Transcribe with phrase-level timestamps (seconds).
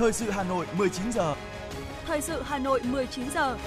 [0.00, 1.34] Thời sự Hà Nội 19 giờ.
[2.06, 3.58] Thời sự Hà Nội 19 giờ.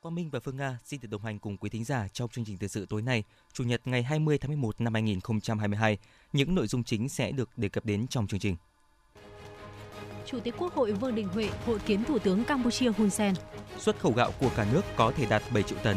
[0.00, 2.44] Quang Minh và Phương Nga xin được đồng hành cùng quý thính giả trong chương
[2.44, 5.98] trình thời sự tối nay, Chủ nhật ngày 20 tháng 11 năm 2022.
[6.32, 8.56] Những nội dung chính sẽ được đề cập đến trong chương trình.
[10.26, 13.34] Chủ tịch Quốc hội Vương Đình Huệ hội kiến Thủ tướng Campuchia Hun Sen.
[13.78, 15.96] Xuất khẩu gạo của cả nước có thể đạt 7 triệu tấn.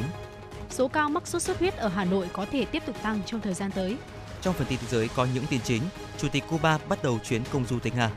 [0.69, 3.41] Số ca mắc sốt xuất huyết ở Hà Nội có thể tiếp tục tăng trong
[3.41, 3.97] thời gian tới.
[4.43, 5.81] Trong phần tin thế giới có những tin chính,
[6.17, 8.11] Chủ tịch Cuba bắt đầu chuyến công du tới Nga.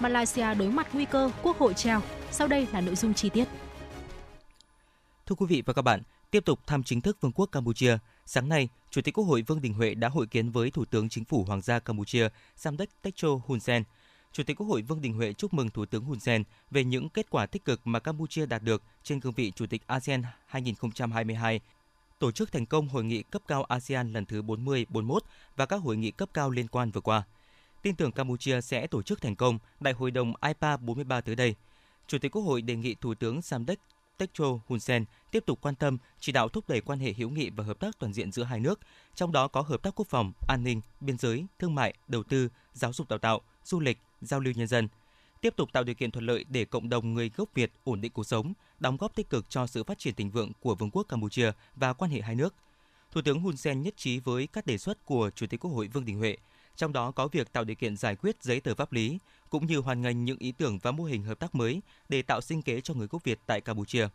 [0.00, 2.00] Malaysia đối mặt nguy cơ quốc hội treo.
[2.30, 3.44] Sau đây là nội dung chi tiết.
[5.26, 8.48] Thưa quý vị và các bạn, tiếp tục thăm chính thức Vương quốc Campuchia, sáng
[8.48, 11.24] nay, Chủ tịch Quốc hội Vương Đình Huệ đã hội kiến với Thủ tướng Chính
[11.24, 13.82] phủ Hoàng gia Campuchia Samdech Techo Hun Sen.
[14.32, 17.08] Chủ tịch Quốc hội Vương Đình Huệ chúc mừng Thủ tướng Hun Sen về những
[17.08, 21.60] kết quả tích cực mà Campuchia đạt được trên cương vị Chủ tịch ASEAN 2022,
[22.22, 25.18] tổ chức thành công hội nghị cấp cao ASEAN lần thứ 40-41
[25.56, 27.22] và các hội nghị cấp cao liên quan vừa qua.
[27.82, 31.54] Tin tưởng Campuchia sẽ tổ chức thành công Đại hội đồng IPA 43 tới đây.
[32.06, 33.78] Chủ tịch Quốc hội đề nghị Thủ tướng Samdech
[34.18, 37.50] Techo Hun Sen tiếp tục quan tâm chỉ đạo thúc đẩy quan hệ hữu nghị
[37.50, 38.80] và hợp tác toàn diện giữa hai nước,
[39.14, 42.48] trong đó có hợp tác quốc phòng, an ninh, biên giới, thương mại, đầu tư,
[42.72, 44.88] giáo dục đào tạo, du lịch, giao lưu nhân dân.
[45.40, 48.12] Tiếp tục tạo điều kiện thuận lợi để cộng đồng người gốc Việt ổn định
[48.12, 51.02] cuộc sống, đóng góp tích cực cho sự phát triển thịnh vượng của Vương quốc
[51.02, 52.54] Campuchia và quan hệ hai nước.
[53.10, 55.88] Thủ tướng Hun Sen nhất trí với các đề xuất của Chủ tịch Quốc hội
[55.88, 56.36] Vương Đình Huệ,
[56.76, 59.18] trong đó có việc tạo điều kiện giải quyết giấy tờ pháp lý,
[59.50, 62.40] cũng như hoàn ngành những ý tưởng và mô hình hợp tác mới để tạo
[62.40, 64.08] sinh kế cho người gốc Việt tại Campuchia.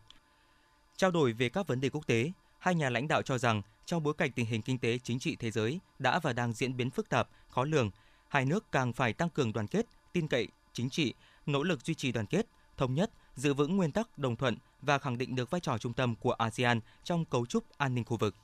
[0.96, 4.02] Trao đổi về các vấn đề quốc tế, hai nhà lãnh đạo cho rằng trong
[4.02, 6.90] bối cảnh tình hình kinh tế chính trị thế giới đã và đang diễn biến
[6.90, 7.90] phức tạp, khó lường,
[8.28, 11.14] hai nước càng phải tăng cường đoàn kết, tin cậy chính trị,
[11.46, 12.46] nỗ lực duy trì đoàn kết,
[12.76, 15.92] thống nhất, giữ vững nguyên tắc đồng thuận và khẳng định được vai trò trung
[15.92, 18.34] tâm của ASEAN trong cấu trúc an ninh khu vực.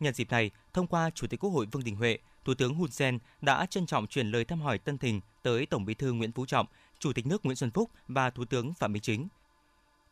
[0.00, 2.90] Nhân dịp này, thông qua Chủ tịch Quốc hội Vương Đình Huệ, Thủ tướng Hun
[2.90, 6.32] Sen đã trân trọng chuyển lời thăm hỏi tân tình tới Tổng Bí thư Nguyễn
[6.32, 6.66] Phú Trọng,
[6.98, 9.28] Chủ tịch nước Nguyễn Xuân Phúc và Thủ tướng Phạm Minh Chính.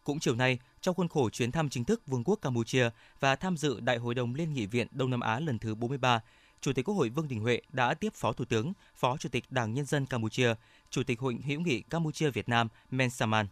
[0.04, 3.56] Cũng chiều nay, trong khuôn khổ chuyến thăm chính thức Vương quốc Campuchia và tham
[3.56, 6.20] dự Đại hội đồng Liên nghị viện Đông Nam Á lần thứ 43,
[6.60, 9.44] Chủ tịch Quốc hội Vương Đình Huệ đã tiếp Phó Thủ tướng, Phó Chủ tịch
[9.50, 10.54] Đảng Nhân dân Campuchia,
[10.90, 13.46] Chủ tịch Hội hữu nghị Campuchia Việt Nam Men Saman.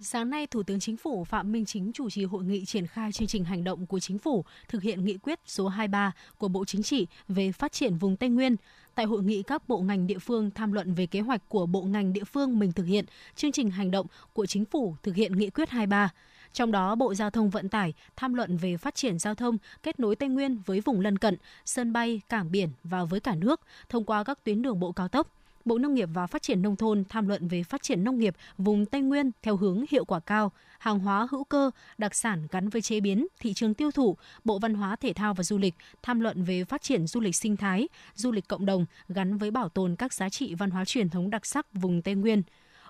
[0.00, 3.12] Sáng nay, Thủ tướng Chính phủ Phạm Minh Chính chủ trì hội nghị triển khai
[3.12, 6.64] chương trình hành động của Chính phủ thực hiện nghị quyết số 23 của Bộ
[6.64, 8.56] Chính trị về phát triển vùng Tây Nguyên.
[8.94, 11.82] Tại hội nghị, các bộ ngành địa phương tham luận về kế hoạch của bộ
[11.82, 13.04] ngành địa phương mình thực hiện,
[13.36, 16.10] chương trình hành động của Chính phủ thực hiện nghị quyết 23.
[16.52, 20.00] Trong đó, Bộ Giao thông Vận tải tham luận về phát triển giao thông kết
[20.00, 23.60] nối Tây Nguyên với vùng lân cận, sân bay, cảng biển và với cả nước
[23.88, 25.30] thông qua các tuyến đường bộ cao tốc.
[25.64, 28.36] Bộ Nông nghiệp và Phát triển Nông thôn tham luận về phát triển nông nghiệp
[28.58, 32.68] vùng Tây Nguyên theo hướng hiệu quả cao, hàng hóa hữu cơ, đặc sản gắn
[32.68, 34.16] với chế biến, thị trường tiêu thụ.
[34.44, 37.36] Bộ Văn hóa Thể thao và Du lịch tham luận về phát triển du lịch
[37.36, 40.84] sinh thái, du lịch cộng đồng gắn với bảo tồn các giá trị văn hóa
[40.84, 42.42] truyền thống đặc sắc vùng Tây Nguyên.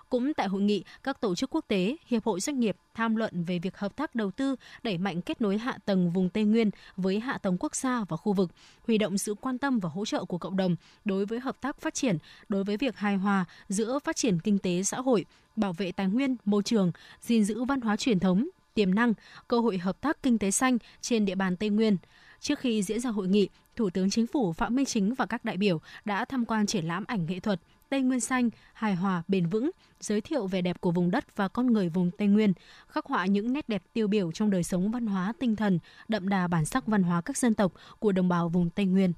[0.09, 3.43] Cũng tại hội nghị, các tổ chức quốc tế, hiệp hội doanh nghiệp tham luận
[3.43, 6.69] về việc hợp tác đầu tư, đẩy mạnh kết nối hạ tầng vùng Tây Nguyên
[6.97, 8.51] với hạ tầng quốc gia và khu vực,
[8.87, 11.81] huy động sự quan tâm và hỗ trợ của cộng đồng đối với hợp tác
[11.81, 12.17] phát triển,
[12.49, 16.07] đối với việc hài hòa giữa phát triển kinh tế xã hội, bảo vệ tài
[16.07, 16.91] nguyên, môi trường,
[17.21, 19.13] gìn giữ văn hóa truyền thống, tiềm năng,
[19.47, 21.97] cơ hội hợp tác kinh tế xanh trên địa bàn Tây Nguyên.
[22.39, 25.45] Trước khi diễn ra hội nghị, Thủ tướng Chính phủ Phạm Minh Chính và các
[25.45, 27.61] đại biểu đã tham quan triển lãm ảnh nghệ thuật
[27.95, 31.47] Tây Nguyên xanh, hài hòa, bền vững, giới thiệu vẻ đẹp của vùng đất và
[31.47, 32.53] con người vùng Tây Nguyên,
[32.87, 36.29] khắc họa những nét đẹp tiêu biểu trong đời sống văn hóa tinh thần, đậm
[36.29, 39.13] đà bản sắc văn hóa các dân tộc của đồng bào vùng Tây Nguyên.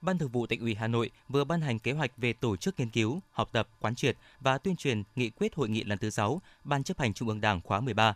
[0.00, 2.80] Ban Thường vụ Tỉnh ủy Hà Nội vừa ban hành kế hoạch về tổ chức
[2.80, 6.10] nghiên cứu, học tập, quán triệt và tuyên truyền nghị quyết hội nghị lần thứ
[6.10, 8.14] 6 Ban chấp hành Trung ương Đảng khóa 13.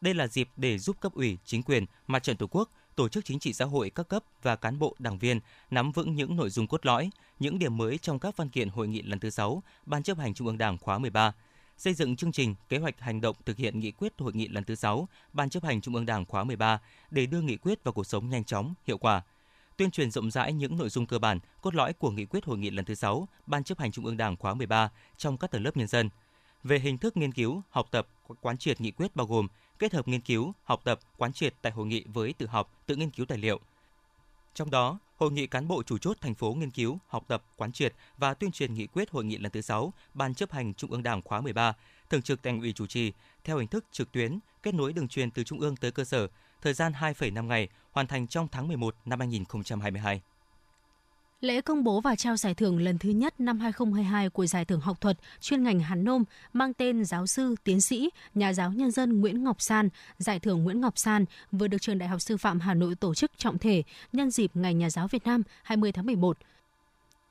[0.00, 2.70] Đây là dịp để giúp cấp ủy, chính quyền, mặt trận Tổ quốc,
[3.00, 5.40] tổ chức chính trị xã hội các cấp và cán bộ đảng viên
[5.70, 8.88] nắm vững những nội dung cốt lõi, những điểm mới trong các văn kiện hội
[8.88, 11.32] nghị lần thứ 6 Ban chấp hành Trung ương Đảng khóa 13,
[11.76, 14.64] xây dựng chương trình, kế hoạch hành động thực hiện nghị quyết hội nghị lần
[14.64, 16.80] thứ 6 Ban chấp hành Trung ương Đảng khóa 13
[17.10, 19.22] để đưa nghị quyết vào cuộc sống nhanh chóng, hiệu quả
[19.76, 22.58] tuyên truyền rộng rãi những nội dung cơ bản, cốt lõi của nghị quyết hội
[22.58, 25.62] nghị lần thứ 6 Ban chấp hành Trung ương Đảng khóa 13 trong các tầng
[25.62, 26.10] lớp nhân dân.
[26.64, 28.08] Về hình thức nghiên cứu, học tập,
[28.40, 29.48] quán triệt nghị quyết bao gồm
[29.80, 32.96] kết hợp nghiên cứu, học tập, quán triệt tại hội nghị với tự học, tự
[32.96, 33.60] nghiên cứu tài liệu.
[34.54, 37.72] Trong đó, hội nghị cán bộ chủ chốt thành phố nghiên cứu, học tập, quán
[37.72, 40.90] triệt và tuyên truyền nghị quyết hội nghị lần thứ 6 Ban chấp hành Trung
[40.90, 41.72] ương Đảng khóa 13,
[42.10, 43.12] thường trực Thành ủy chủ trì
[43.44, 46.28] theo hình thức trực tuyến, kết nối đường truyền từ trung ương tới cơ sở,
[46.62, 50.20] thời gian 2,5 ngày, hoàn thành trong tháng 11 năm 2022.
[51.40, 54.80] Lễ công bố và trao giải thưởng lần thứ nhất năm 2022 của Giải thưởng
[54.80, 58.90] học thuật chuyên ngành Hàn Nôm mang tên giáo sư, tiến sĩ, nhà giáo nhân
[58.90, 59.88] dân Nguyễn Ngọc San,
[60.18, 63.14] Giải thưởng Nguyễn Ngọc San vừa được Trường Đại học Sư phạm Hà Nội tổ
[63.14, 63.82] chức trọng thể
[64.12, 66.38] nhân dịp Ngày Nhà giáo Việt Nam 20 tháng 11.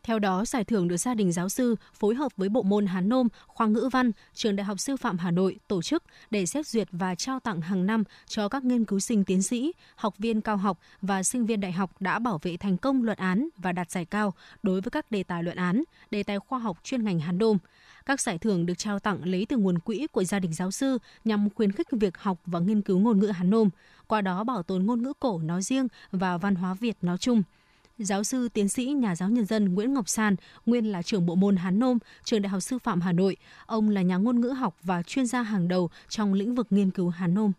[0.03, 3.09] Theo đó, giải thưởng được gia đình giáo sư phối hợp với bộ môn Hán
[3.09, 6.67] Nôm, khoa ngữ văn, Trường Đại học Sư phạm Hà Nội tổ chức để xét
[6.67, 10.41] duyệt và trao tặng hàng năm cho các nghiên cứu sinh tiến sĩ, học viên
[10.41, 13.71] cao học và sinh viên đại học đã bảo vệ thành công luận án và
[13.71, 17.03] đạt giải cao đối với các đề tài luận án, đề tài khoa học chuyên
[17.03, 17.57] ngành Hán Nôm.
[18.05, 20.97] Các giải thưởng được trao tặng lấy từ nguồn quỹ của gia đình giáo sư
[21.25, 23.69] nhằm khuyến khích việc học và nghiên cứu ngôn ngữ Hán Nôm,
[24.07, 27.43] qua đó bảo tồn ngôn ngữ cổ nói riêng và văn hóa Việt nói chung–
[27.99, 30.35] Giáo sư tiến sĩ nhà giáo nhân dân Nguyễn Ngọc San,
[30.65, 33.37] nguyên là trưởng bộ môn Hán Nôm, trường Đại học Sư phạm Hà Nội.
[33.65, 36.91] Ông là nhà ngôn ngữ học và chuyên gia hàng đầu trong lĩnh vực nghiên
[36.91, 37.51] cứu Hán Nôm.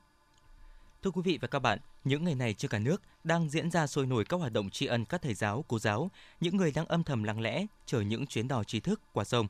[1.02, 3.86] Thưa quý vị và các bạn, những ngày này trên cả nước đang diễn ra
[3.86, 6.10] sôi nổi các hoạt động tri ân các thầy giáo, cô giáo,
[6.40, 9.46] những người đang âm thầm lặng lẽ chờ những chuyến đò trí thức qua sông.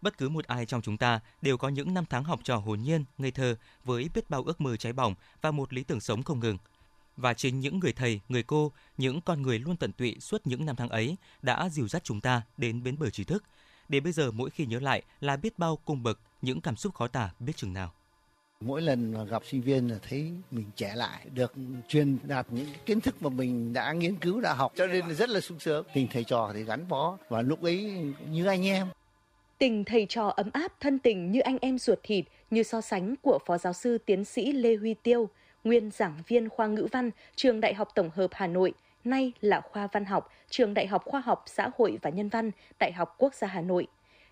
[0.00, 2.80] Bất cứ một ai trong chúng ta đều có những năm tháng học trò hồn
[2.82, 6.22] nhiên, ngây thơ với biết bao ước mơ cháy bỏng và một lý tưởng sống
[6.22, 6.58] không ngừng–
[7.16, 10.66] và chính những người thầy, người cô, những con người luôn tận tụy suốt những
[10.66, 13.44] năm tháng ấy đã dìu dắt chúng ta đến bến bờ trí thức.
[13.88, 16.94] Để bây giờ mỗi khi nhớ lại là biết bao cung bậc, những cảm xúc
[16.94, 17.92] khó tả biết chừng nào.
[18.60, 21.52] Mỗi lần gặp sinh viên là thấy mình trẻ lại, được
[21.88, 25.28] truyền đạt những kiến thức mà mình đã nghiên cứu, đã học, cho nên rất
[25.28, 25.86] là sung sướng.
[25.94, 28.86] Tình thầy trò thì gắn bó và lúc ấy như anh em.
[29.58, 33.14] Tình thầy trò ấm áp thân tình như anh em ruột thịt, như so sánh
[33.22, 35.28] của Phó Giáo sư Tiến sĩ Lê Huy Tiêu–
[35.66, 38.72] nguyên giảng viên khoa ngữ văn, trường Đại học Tổng hợp Hà Nội,
[39.04, 42.50] nay là khoa văn học, trường Đại học Khoa học Xã hội và Nhân văn,
[42.78, 43.86] Đại học Quốc gia Hà Nội.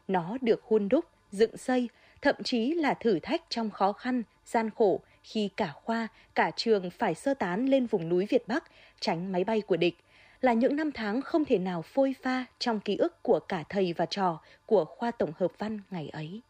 [0.08, 1.88] Nó được hun đúc, dựng xây,
[2.22, 6.90] thậm chí là thử thách trong khó khăn, gian khổ khi cả khoa, cả trường
[6.90, 8.64] phải sơ tán lên vùng núi Việt Bắc,
[9.00, 9.96] tránh máy bay của địch
[10.40, 13.92] là những năm tháng không thể nào phôi pha trong ký ức của cả thầy
[13.92, 16.40] và trò của khoa tổng hợp văn ngày ấy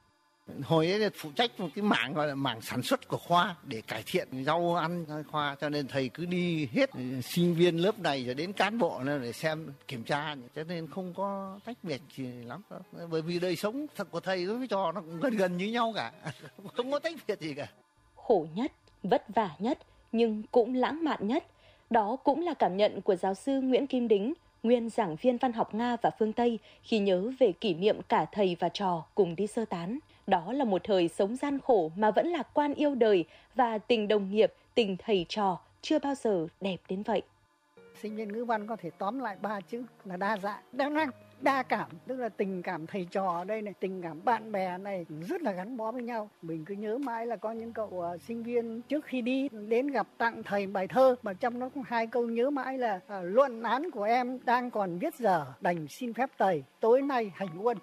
[0.63, 3.83] hồi ấy phụ trách một cái mảng gọi là mảng sản xuất của khoa để
[3.87, 6.91] cải thiện rau ăn khoa, cho nên thầy cứ đi hết
[7.23, 11.15] sinh viên lớp này rồi đến cán bộ để xem, kiểm tra cho nên không
[11.15, 12.81] có tách biệt gì lắm đâu.
[13.11, 15.93] bởi vì đời sống thật của thầy với trò nó cũng gần gần như nhau
[15.97, 16.13] cả
[16.75, 17.67] không có tách biệt gì cả
[18.25, 19.79] khổ nhất, vất vả nhất,
[20.13, 21.45] nhưng cũng lãng mạn nhất,
[21.91, 25.53] đó cũng là cảm nhận của giáo sư Nguyễn Kim Đính, nguyên giảng viên văn
[25.53, 29.37] học Nga và phương Tây khi nhớ về kỷ niệm cả thầy và trò cùng
[29.37, 29.99] đi sơ tán.
[30.27, 33.25] Đó là một thời sống gian khổ mà vẫn lạc quan yêu đời
[33.55, 37.23] và tình đồng nghiệp, tình thầy trò chưa bao giờ đẹp đến vậy.
[38.03, 41.11] Sinh viên ngữ văn có thể tóm lại ba chữ là đa dạng, đa năng,
[41.41, 44.79] đa cảm, tức là tình cảm thầy trò ở đây này, tình cảm bạn bè
[44.79, 46.31] này rất là gắn bó với nhau.
[46.43, 49.87] Mình cứ nhớ mãi là có những cậu uh, sinh viên trước khi đi đến
[49.87, 53.13] gặp tặng thầy bài thơ mà trong đó có hai câu nhớ mãi là uh,
[53.23, 57.59] luận án của em đang còn viết giờ đành xin phép thầy tối nay hành
[57.63, 57.79] quân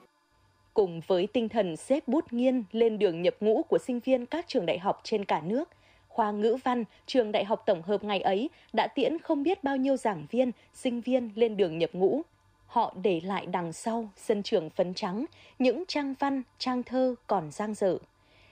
[0.73, 4.45] cùng với tinh thần xếp bút nghiên lên đường nhập ngũ của sinh viên các
[4.47, 5.69] trường đại học trên cả nước,
[6.07, 9.77] khoa ngữ văn, trường đại học tổng hợp ngày ấy đã tiễn không biết bao
[9.77, 12.21] nhiêu giảng viên, sinh viên lên đường nhập ngũ.
[12.67, 15.25] Họ để lại đằng sau sân trường phấn trắng
[15.59, 17.97] những trang văn, trang thơ còn giang dở.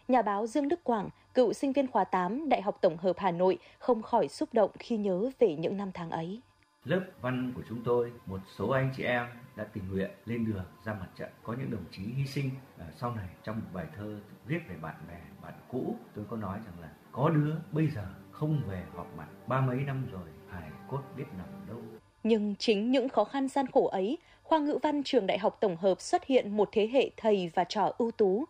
[0.07, 3.31] Nhà báo Dương Đức Quảng, cựu sinh viên khóa 8 Đại học Tổng hợp Hà
[3.31, 6.41] Nội không khỏi xúc động khi nhớ về những năm tháng ấy.
[6.85, 10.65] Lớp văn của chúng tôi, một số anh chị em đã tình nguyện lên đường
[10.85, 11.29] ra mặt trận.
[11.43, 14.75] Có những đồng chí hy sinh à, sau này trong một bài thơ viết về
[14.81, 15.95] bạn bè, bạn cũ.
[16.15, 19.77] Tôi có nói rằng là có đứa bây giờ không về họp mặt ba mấy
[19.77, 21.81] năm rồi, hài cốt biết nằm đâu.
[22.23, 25.77] Nhưng chính những khó khăn gian khổ ấy, khoa ngữ văn trường Đại học Tổng
[25.77, 28.45] hợp xuất hiện một thế hệ thầy và trò ưu tú.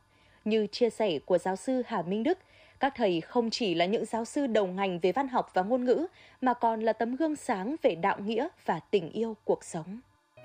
[0.45, 2.37] Như chia sẻ của giáo sư Hà Minh Đức,
[2.79, 5.85] các thầy không chỉ là những giáo sư đầu ngành về văn học và ngôn
[5.85, 6.07] ngữ,
[6.41, 9.99] mà còn là tấm gương sáng về đạo nghĩa và tình yêu cuộc sống.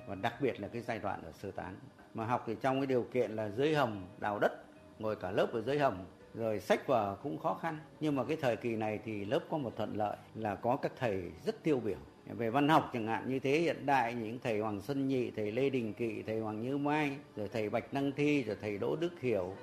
[0.06, 1.74] Và đặc biệt là cái giai đoạn ở sơ tán.
[2.14, 4.52] Mà học thì trong cái điều kiện là dưới hầm đào đất,
[4.98, 7.78] ngồi cả lớp ở dưới hầm, rồi sách vở cũng khó khăn.
[8.00, 10.92] Nhưng mà cái thời kỳ này thì lớp có một thuận lợi là có các
[10.98, 11.98] thầy rất tiêu biểu.
[12.26, 15.52] Về văn học chẳng hạn như thế hiện đại những thầy Hoàng Xuân Nhị, thầy
[15.52, 18.96] Lê Đình Kỵ, thầy Hoàng Như Mai, rồi thầy Bạch Năng Thi, rồi thầy Đỗ
[18.96, 19.56] Đức Hiểu,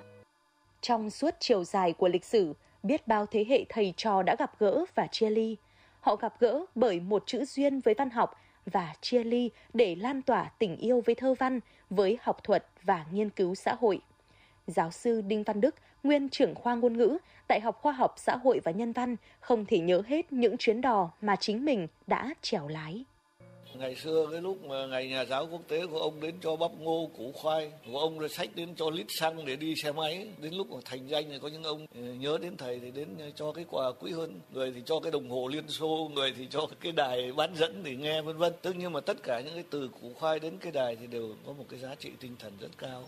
[0.82, 4.58] trong suốt chiều dài của lịch sử, biết bao thế hệ thầy trò đã gặp
[4.58, 5.56] gỡ và chia ly.
[6.00, 8.36] Họ gặp gỡ bởi một chữ duyên với văn học
[8.66, 11.60] và chia ly để lan tỏa tình yêu với thơ văn,
[11.90, 14.00] với học thuật và nghiên cứu xã hội.
[14.66, 18.36] Giáo sư Đinh Văn Đức, nguyên trưởng khoa ngôn ngữ, Đại học Khoa học Xã
[18.36, 22.34] hội và Nhân văn, không thể nhớ hết những chuyến đò mà chính mình đã
[22.42, 23.04] trèo lái.
[23.74, 26.70] Ngày xưa cái lúc mà ngày nhà giáo quốc tế của ông đến cho bắp
[26.78, 30.26] ngô củ khoai, của ông là sách đến cho lít xăng để đi xe máy.
[30.38, 33.08] Đến lúc mà thành danh thì có những ông ờ, nhớ đến thầy thì đến
[33.34, 34.40] cho cái quà quý hơn.
[34.52, 37.82] Người thì cho cái đồng hồ Liên Xô, người thì cho cái đài bán dẫn
[37.84, 38.52] để nghe vân vân.
[38.62, 41.34] Tức nhưng mà tất cả những cái từ củ khoai đến cái đài thì đều
[41.46, 43.04] có một cái giá trị tinh thần rất cao.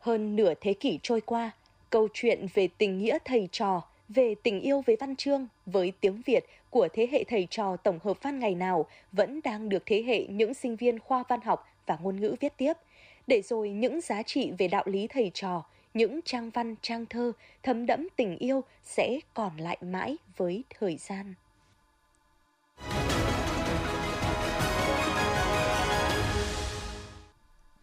[0.00, 1.50] Hơn nửa thế kỷ trôi qua,
[1.90, 6.22] câu chuyện về tình nghĩa thầy trò, về tình yêu với văn chương, với tiếng
[6.26, 10.02] Việt của thế hệ thầy trò tổng hợp văn ngày nào vẫn đang được thế
[10.02, 12.72] hệ những sinh viên khoa văn học và ngôn ngữ viết tiếp.
[13.26, 17.32] Để rồi những giá trị về đạo lý thầy trò, những trang văn, trang thơ
[17.62, 21.34] thấm đẫm tình yêu sẽ còn lại mãi với thời gian.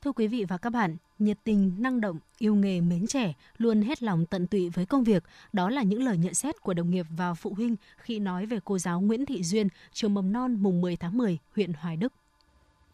[0.06, 3.82] Thưa quý vị và các bạn, nhiệt tình, năng động, yêu nghề, mến trẻ, luôn
[3.82, 5.24] hết lòng tận tụy với công việc.
[5.54, 8.60] Đó là những lời nhận xét của đồng nghiệp và phụ huynh khi nói về
[8.66, 12.14] cô giáo Nguyễn Thị Duyên, trường mầm non mùng 10 tháng 10, huyện Hoài Đức.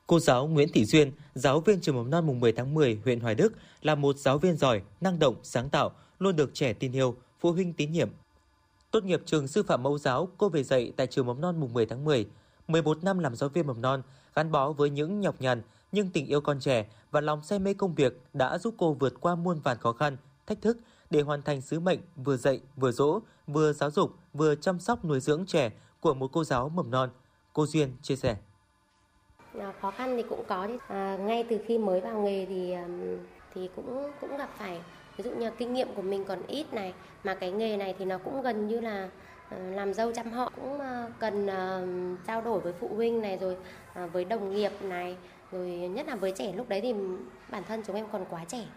[0.08, 3.20] Cô giáo Nguyễn Thị Duyên, giáo viên trường mầm non mùng 10 tháng 10, huyện
[3.20, 6.92] Hoài Đức là một giáo viên giỏi, năng động, sáng tạo, luôn được trẻ tin
[6.92, 8.10] yêu, phụ huynh tín nhiệm.
[8.92, 11.74] Tốt nghiệp trường sư phạm mẫu giáo, cô về dạy tại trường mầm non mùng
[11.74, 12.28] 10 tháng 10.
[12.68, 14.02] 11 năm làm giáo viên mầm non,
[14.36, 17.74] gắn bó với những nhọc nhằn, nhưng tình yêu con trẻ và lòng say mê
[17.74, 20.18] công việc đã giúp cô vượt qua muôn vàn khó khăn,
[20.48, 20.78] thách thức
[21.10, 25.06] để hoàn thành sứ mệnh vừa dạy, vừa dỗ, vừa giáo dục, vừa chăm sóc
[25.06, 27.10] nuôi dưỡng trẻ của một cô giáo mầm non.
[27.54, 28.38] Cô Duyên chia sẻ.
[29.60, 32.76] À, khó khăn thì cũng có À, ngay từ khi mới vào nghề thì
[33.56, 34.82] thì cũng cũng gặp phải
[35.18, 36.94] ví dụ như kinh nghiệm của mình còn ít này
[37.24, 39.10] mà cái nghề này thì nó cũng gần như là
[39.50, 40.80] ờ, làm dâu chăm họ cũng
[41.20, 43.58] cần uh, trao đổi với phụ huynh này rồi
[44.04, 45.18] uh, với đồng nghiệp này
[45.52, 46.94] rồi nhất là với trẻ lúc đấy thì
[47.52, 48.68] bản thân chúng em còn quá trẻ.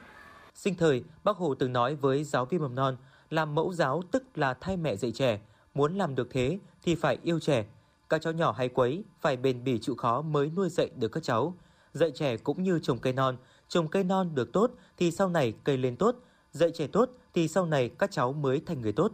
[0.54, 2.96] Sinh thời, Bác Hồ từng nói với giáo viên mầm non,
[3.30, 5.40] làm mẫu giáo tức là thay mẹ dạy trẻ,
[5.74, 7.64] muốn làm được thế thì phải yêu trẻ.
[8.08, 11.22] Các cháu nhỏ hay quấy, phải bền bỉ chịu khó mới nuôi dạy được các
[11.22, 11.54] cháu.
[11.92, 13.36] Dạy trẻ cũng như trồng cây non,
[13.68, 16.16] trồng cây non được tốt thì sau này cây lên tốt,
[16.52, 19.12] dạy trẻ tốt thì sau này các cháu mới thành người tốt.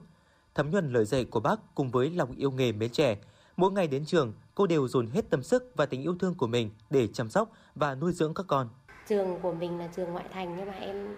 [0.55, 3.17] Thấm nhuần lời dạy của bác cùng với lòng yêu nghề mến trẻ,
[3.61, 6.47] mỗi ngày đến trường, cô đều dồn hết tâm sức và tình yêu thương của
[6.47, 8.69] mình để chăm sóc và nuôi dưỡng các con.
[9.09, 11.17] Trường của mình là trường ngoại thành nhưng mà em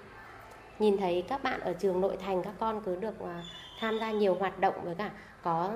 [0.78, 3.42] nhìn thấy các bạn ở trường nội thành các con cứ được à,
[3.80, 5.10] tham gia nhiều hoạt động với cả
[5.42, 5.72] có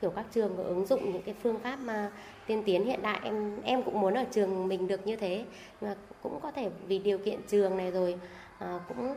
[0.00, 2.12] kiểu các trường có ứng dụng những cái phương pháp mà
[2.46, 5.44] tiên tiến hiện đại em em cũng muốn ở trường mình được như thế
[5.80, 8.18] mà cũng có thể vì điều kiện trường này rồi
[8.58, 9.14] à, cũng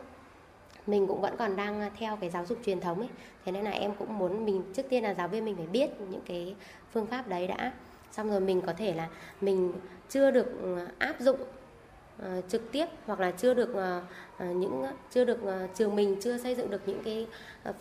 [0.88, 3.10] mình cũng vẫn còn đang à, theo cái giáo dục truyền thống ấy.
[3.46, 5.90] Thế nên là em cũng muốn mình trước tiên là giáo viên mình phải biết
[6.10, 6.56] những cái
[6.94, 7.74] phương pháp đấy đã.
[8.12, 9.10] Xong rồi mình có thể là
[9.42, 9.74] mình
[10.10, 10.48] chưa được
[10.78, 11.38] à, áp dụng
[12.22, 16.38] uh, trực tiếp hoặc là chưa được uh, những chưa được uh, trường mình chưa
[16.38, 17.28] xây dựng được những cái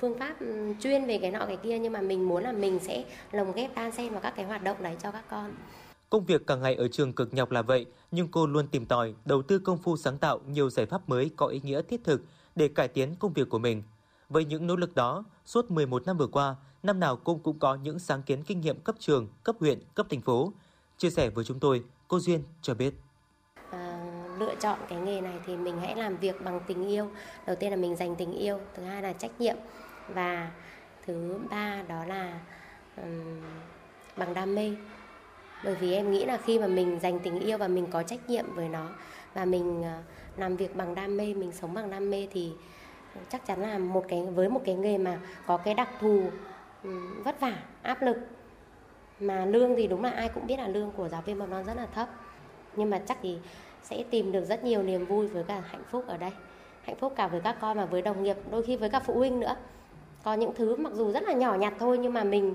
[0.00, 1.78] phương pháp ừ, chuyên về cái nọ cái kia.
[1.78, 4.62] Nhưng mà mình muốn là mình sẽ lồng ghép đan xen vào các cái hoạt
[4.62, 5.50] động đấy cho các con.
[6.10, 9.14] Công việc cả ngày ở trường cực nhọc là vậy, nhưng cô luôn tìm tòi,
[9.24, 12.22] đầu tư công phu sáng tạo nhiều giải pháp mới có ý nghĩa thiết thực
[12.56, 13.82] để cải tiến công việc của mình.
[14.28, 17.74] Với những nỗ lực đó, suốt 11 năm vừa qua, năm nào cô cũng có
[17.74, 20.52] những sáng kiến kinh nghiệm cấp trường, cấp huyện, cấp thành phố.
[20.98, 22.94] Chia sẻ với chúng tôi, cô Duyên cho biết.
[23.70, 24.06] À,
[24.38, 27.10] lựa chọn cái nghề này thì mình hãy làm việc bằng tình yêu.
[27.46, 29.56] Đầu tiên là mình dành tình yêu, thứ hai là trách nhiệm
[30.08, 30.50] và
[31.06, 32.40] thứ ba đó là
[32.96, 33.42] um,
[34.16, 34.76] bằng đam mê.
[35.64, 38.30] Bởi vì em nghĩ là khi mà mình dành tình yêu và mình có trách
[38.30, 38.88] nhiệm với nó
[39.34, 39.86] và mình uh,
[40.36, 42.52] làm việc bằng đam mê, mình sống bằng đam mê thì
[43.28, 46.22] chắc chắn là một cái với một cái nghề mà có cái đặc thù
[46.84, 46.90] ừ,
[47.24, 48.16] vất vả áp lực
[49.20, 51.64] mà lương thì đúng là ai cũng biết là lương của giáo viên mầm non
[51.64, 52.08] rất là thấp.
[52.76, 53.38] Nhưng mà chắc thì
[53.82, 56.30] sẽ tìm được rất nhiều niềm vui với cả hạnh phúc ở đây.
[56.82, 59.14] Hạnh phúc cả với các con và với đồng nghiệp đôi khi với các phụ
[59.14, 59.56] huynh nữa.
[60.24, 62.54] Có những thứ mặc dù rất là nhỏ nhặt thôi nhưng mà mình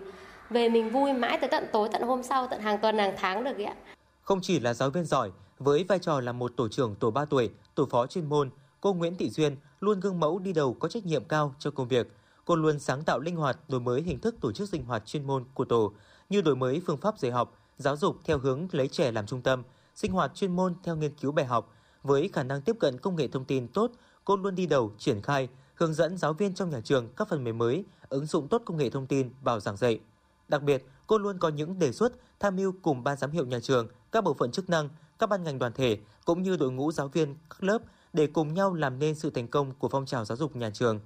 [0.50, 3.44] về mình vui mãi tới tận tối tận hôm sau tận hàng tuần hàng tháng
[3.44, 3.76] được ạ.
[4.22, 5.32] Không chỉ là giáo viên giỏi
[5.66, 8.50] với vai trò là một tổ trưởng tổ 3 tuổi tổ phó chuyên môn
[8.82, 11.88] cô Nguyễn Thị Duyên luôn gương mẫu đi đầu có trách nhiệm cao cho công
[11.88, 12.08] việc
[12.46, 15.28] cô luôn sáng tạo linh hoạt đổi mới hình thức tổ chức sinh hoạt chuyên
[15.28, 15.94] môn của tổ
[16.30, 19.42] như đổi mới phương pháp dạy học, giáo dục theo hướng lấy trẻ làm trung
[19.42, 19.64] tâm,
[19.96, 21.74] sinh hoạt chuyên môn theo nghiên cứu bài học.
[22.04, 23.92] Với khả năng tiếp cận công nghệ thông tin tốt,
[24.26, 27.44] cô luôn đi đầu triển khai, hướng dẫn giáo viên trong nhà trường các phần
[27.44, 30.00] mềm mới, ứng dụng tốt công nghệ thông tin vào giảng dạy.
[30.48, 33.60] Đặc biệt, cô luôn có những đề xuất tham mưu cùng ban giám hiệu nhà
[33.60, 36.92] trường, các bộ phận chức năng, các ban ngành đoàn thể cũng như đội ngũ
[36.92, 37.80] giáo viên các lớp
[38.14, 41.00] để cùng nhau làm nên sự thành công của phong trào giáo dục nhà trường.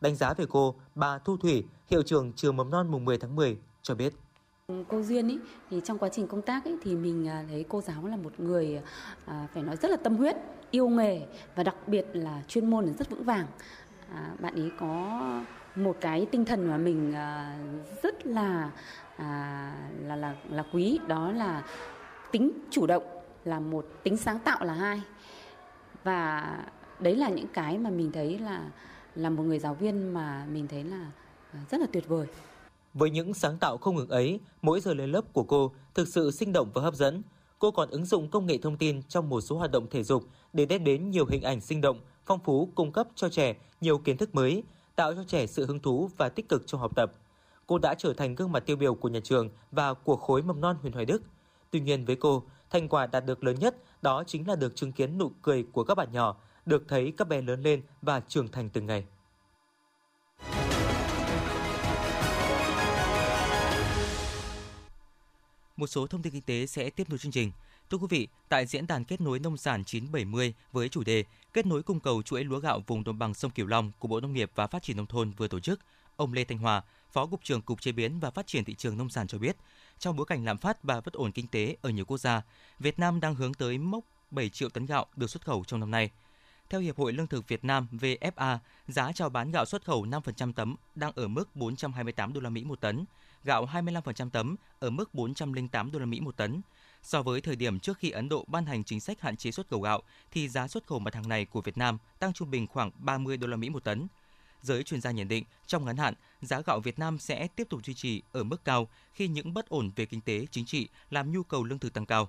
[0.00, 3.36] Đánh giá về cô, bà Thu Thủy, hiệu trưởng trường mầm non mùng 10 tháng
[3.36, 4.14] 10 cho biết.
[4.88, 5.38] Cô Duyên ý,
[5.70, 8.40] thì trong quá trình công tác ý, thì mình à, thấy cô giáo là một
[8.40, 8.80] người
[9.24, 10.36] à, phải nói rất là tâm huyết,
[10.70, 11.22] yêu nghề
[11.54, 13.46] và đặc biệt là chuyên môn rất vững vàng.
[14.12, 15.20] À, bạn ấy có
[15.76, 17.58] một cái tinh thần mà mình à,
[18.02, 18.70] rất là
[19.16, 21.64] à, là là là quý đó là
[22.32, 23.15] tính chủ động
[23.46, 25.02] là một tính sáng tạo là hai
[26.04, 26.58] và
[27.00, 28.70] đấy là những cái mà mình thấy là
[29.14, 31.10] là một người giáo viên mà mình thấy là
[31.52, 32.26] à, rất là tuyệt vời
[32.98, 36.30] với những sáng tạo không ngừng ấy, mỗi giờ lên lớp của cô thực sự
[36.30, 37.22] sinh động và hấp dẫn.
[37.58, 40.24] Cô còn ứng dụng công nghệ thông tin trong một số hoạt động thể dục
[40.52, 43.98] để đem đến nhiều hình ảnh sinh động, phong phú cung cấp cho trẻ nhiều
[43.98, 44.62] kiến thức mới,
[44.96, 47.12] tạo cho trẻ sự hứng thú và tích cực trong học tập.
[47.66, 50.60] Cô đã trở thành gương mặt tiêu biểu của nhà trường và của khối mầm
[50.60, 51.22] non huyện Hoài Đức.
[51.70, 52.42] Tuy nhiên với cô,
[52.80, 55.84] thành quả đạt được lớn nhất đó chính là được chứng kiến nụ cười của
[55.84, 59.04] các bạn nhỏ, được thấy các bé lớn lên và trưởng thành từng ngày.
[65.76, 67.52] Một số thông tin kinh tế sẽ tiếp nối chương trình.
[67.90, 71.66] Thưa quý vị, tại diễn đàn kết nối nông sản 970 với chủ đề Kết
[71.66, 74.32] nối cung cầu chuỗi lúa gạo vùng đồng bằng sông Cửu Long của Bộ Nông
[74.32, 75.80] nghiệp và Phát triển nông thôn vừa tổ chức,
[76.16, 78.98] ông Lê Thanh Hòa, Phó cục trưởng Cục Chế biến và Phát triển thị trường
[78.98, 79.56] nông sản cho biết,
[79.98, 82.42] trong bối cảnh lạm phát và bất ổn kinh tế ở nhiều quốc gia,
[82.78, 85.90] Việt Nam đang hướng tới mốc 7 triệu tấn gạo được xuất khẩu trong năm
[85.90, 86.10] nay.
[86.70, 88.58] Theo Hiệp hội Lương thực Việt Nam VFA,
[88.88, 92.64] giá chào bán gạo xuất khẩu 5% tấm đang ở mức 428 đô la Mỹ
[92.64, 93.04] một tấn,
[93.44, 96.60] gạo 25% tấm ở mức 408 đô la Mỹ một tấn.
[97.02, 99.68] So với thời điểm trước khi Ấn Độ ban hành chính sách hạn chế xuất
[99.68, 102.66] khẩu gạo thì giá xuất khẩu mặt hàng này của Việt Nam tăng trung bình
[102.66, 104.06] khoảng 30 đô la Mỹ một tấn.
[104.66, 107.80] Giới chuyên gia nhận định, trong ngắn hạn, giá gạo Việt Nam sẽ tiếp tục
[107.84, 111.32] duy trì ở mức cao khi những bất ổn về kinh tế, chính trị làm
[111.32, 112.28] nhu cầu lương thực tăng cao.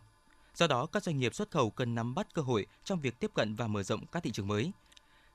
[0.56, 3.32] Do đó, các doanh nghiệp xuất khẩu cần nắm bắt cơ hội trong việc tiếp
[3.34, 4.72] cận và mở rộng các thị trường mới.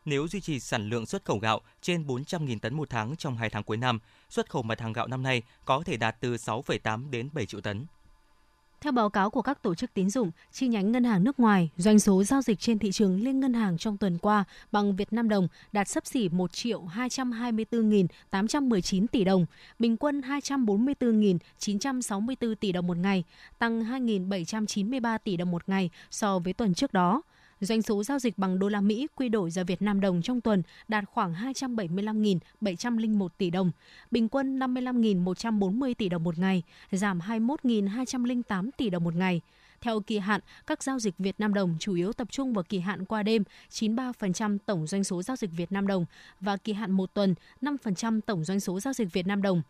[0.05, 3.51] Nếu duy trì sản lượng xuất khẩu gạo trên 400.000 tấn một tháng trong 2
[3.51, 7.11] tháng cuối năm, xuất khẩu mặt hàng gạo năm nay có thể đạt từ 6,8
[7.11, 7.87] đến 7 triệu tấn.
[8.83, 11.71] Theo báo cáo của các tổ chức tín dụng, chi nhánh ngân hàng nước ngoài,
[11.77, 15.13] doanh số giao dịch trên thị trường liên ngân hàng trong tuần qua bằng Việt
[15.13, 19.47] Nam đồng đạt sấp xỉ 1 triệu 224.819 tỷ đồng,
[19.79, 23.25] bình quân 244.964 tỷ đồng một ngày,
[23.59, 27.23] tăng 2.793 tỷ đồng một ngày so với tuần trước đó.
[27.63, 30.41] Doanh số giao dịch bằng đô la Mỹ quy đổi giờ Việt Nam đồng trong
[30.41, 33.71] tuần đạt khoảng 275.701 tỷ đồng,
[34.11, 39.41] bình quân 55.140 tỷ đồng một ngày, giảm 21.208 tỷ đồng một ngày.
[39.81, 42.79] Theo kỳ hạn, các giao dịch Việt Nam đồng chủ yếu tập trung vào kỳ
[42.79, 46.05] hạn qua đêm 93% tổng doanh số giao dịch Việt Nam đồng
[46.41, 49.63] và kỳ hạn một tuần 5% tổng doanh số giao dịch Việt Nam đồng.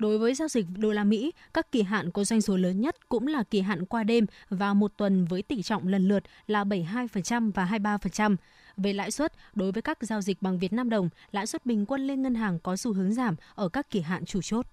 [0.00, 3.08] Đối với giao dịch đô la Mỹ, các kỳ hạn có doanh số lớn nhất
[3.08, 6.64] cũng là kỳ hạn qua đêm và một tuần với tỷ trọng lần lượt là
[6.64, 8.36] 72% và 23%.
[8.76, 11.86] Về lãi suất, đối với các giao dịch bằng Việt Nam đồng, lãi suất bình
[11.86, 14.66] quân lên ngân hàng có xu hướng giảm ở các kỳ hạn chủ chốt.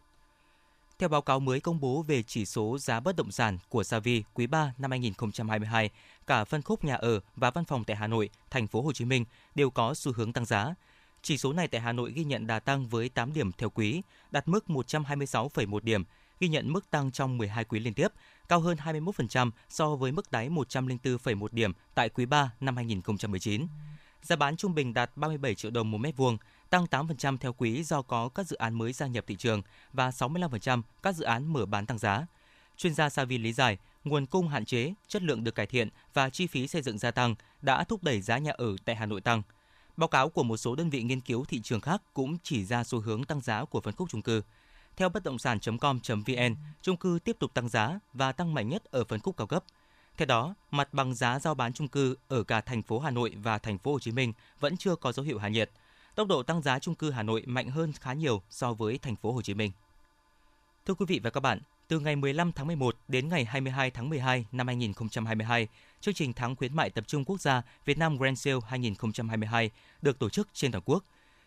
[1.00, 4.24] Theo báo cáo mới công bố về chỉ số giá bất động sản của Savi
[4.34, 5.90] quý 3 năm 2022,
[6.28, 9.06] cả phân khúc nhà ở và văn phòng tại Hà Nội, thành phố Hồ Chí
[9.06, 10.76] Minh đều có xu hướng tăng giá.
[11.28, 14.02] Chỉ số này tại Hà Nội ghi nhận đà tăng với 8 điểm theo quý,
[14.32, 16.04] đạt mức 126,1 điểm,
[16.40, 18.08] ghi nhận mức tăng trong 12 quý liên tiếp,
[18.48, 23.68] cao hơn 21% so với mức đáy 104,1 điểm tại quý 3 năm 2019.
[24.22, 26.38] Giá bán trung bình đạt 37 triệu đồng một mét vuông,
[26.70, 29.62] tăng 8% theo quý do có các dự án mới gia nhập thị trường
[29.94, 32.26] và 65% các dự án mở bán tăng giá.
[32.78, 36.30] Chuyên gia Savi lý giải, nguồn cung hạn chế, chất lượng được cải thiện và
[36.30, 39.22] chi phí xây dựng gia tăng đã thúc đẩy giá nhà ở tại Hà Nội
[39.22, 39.42] tăng–
[39.98, 42.84] Báo cáo của một số đơn vị nghiên cứu thị trường khác cũng chỉ ra
[42.84, 44.42] xu hướng tăng giá của phân khúc chung cư.
[44.96, 49.04] Theo bất động sản.com.vn, chung cư tiếp tục tăng giá và tăng mạnh nhất ở
[49.04, 49.64] phân khúc cao cấp.
[50.18, 53.34] Theo đó, mặt bằng giá giao bán chung cư ở cả thành phố Hà Nội
[53.44, 55.72] và thành phố Hồ Chí Minh vẫn chưa có dấu hiệu hạ nhiệt.
[56.16, 59.16] Tốc độ tăng giá chung cư Hà Nội mạnh hơn khá nhiều so với thành
[59.16, 59.72] phố Hồ Chí Minh.
[60.86, 64.10] Thưa quý vị và các bạn, từ ngày 15 tháng 11 đến ngày 22 tháng
[64.10, 65.68] 12 năm 2022,
[66.02, 69.72] chương trình tháng khuyến mại tập trung quốc gia Việt Nam Grand Sale 2022
[70.02, 71.04] được tổ chức trên toàn quốc.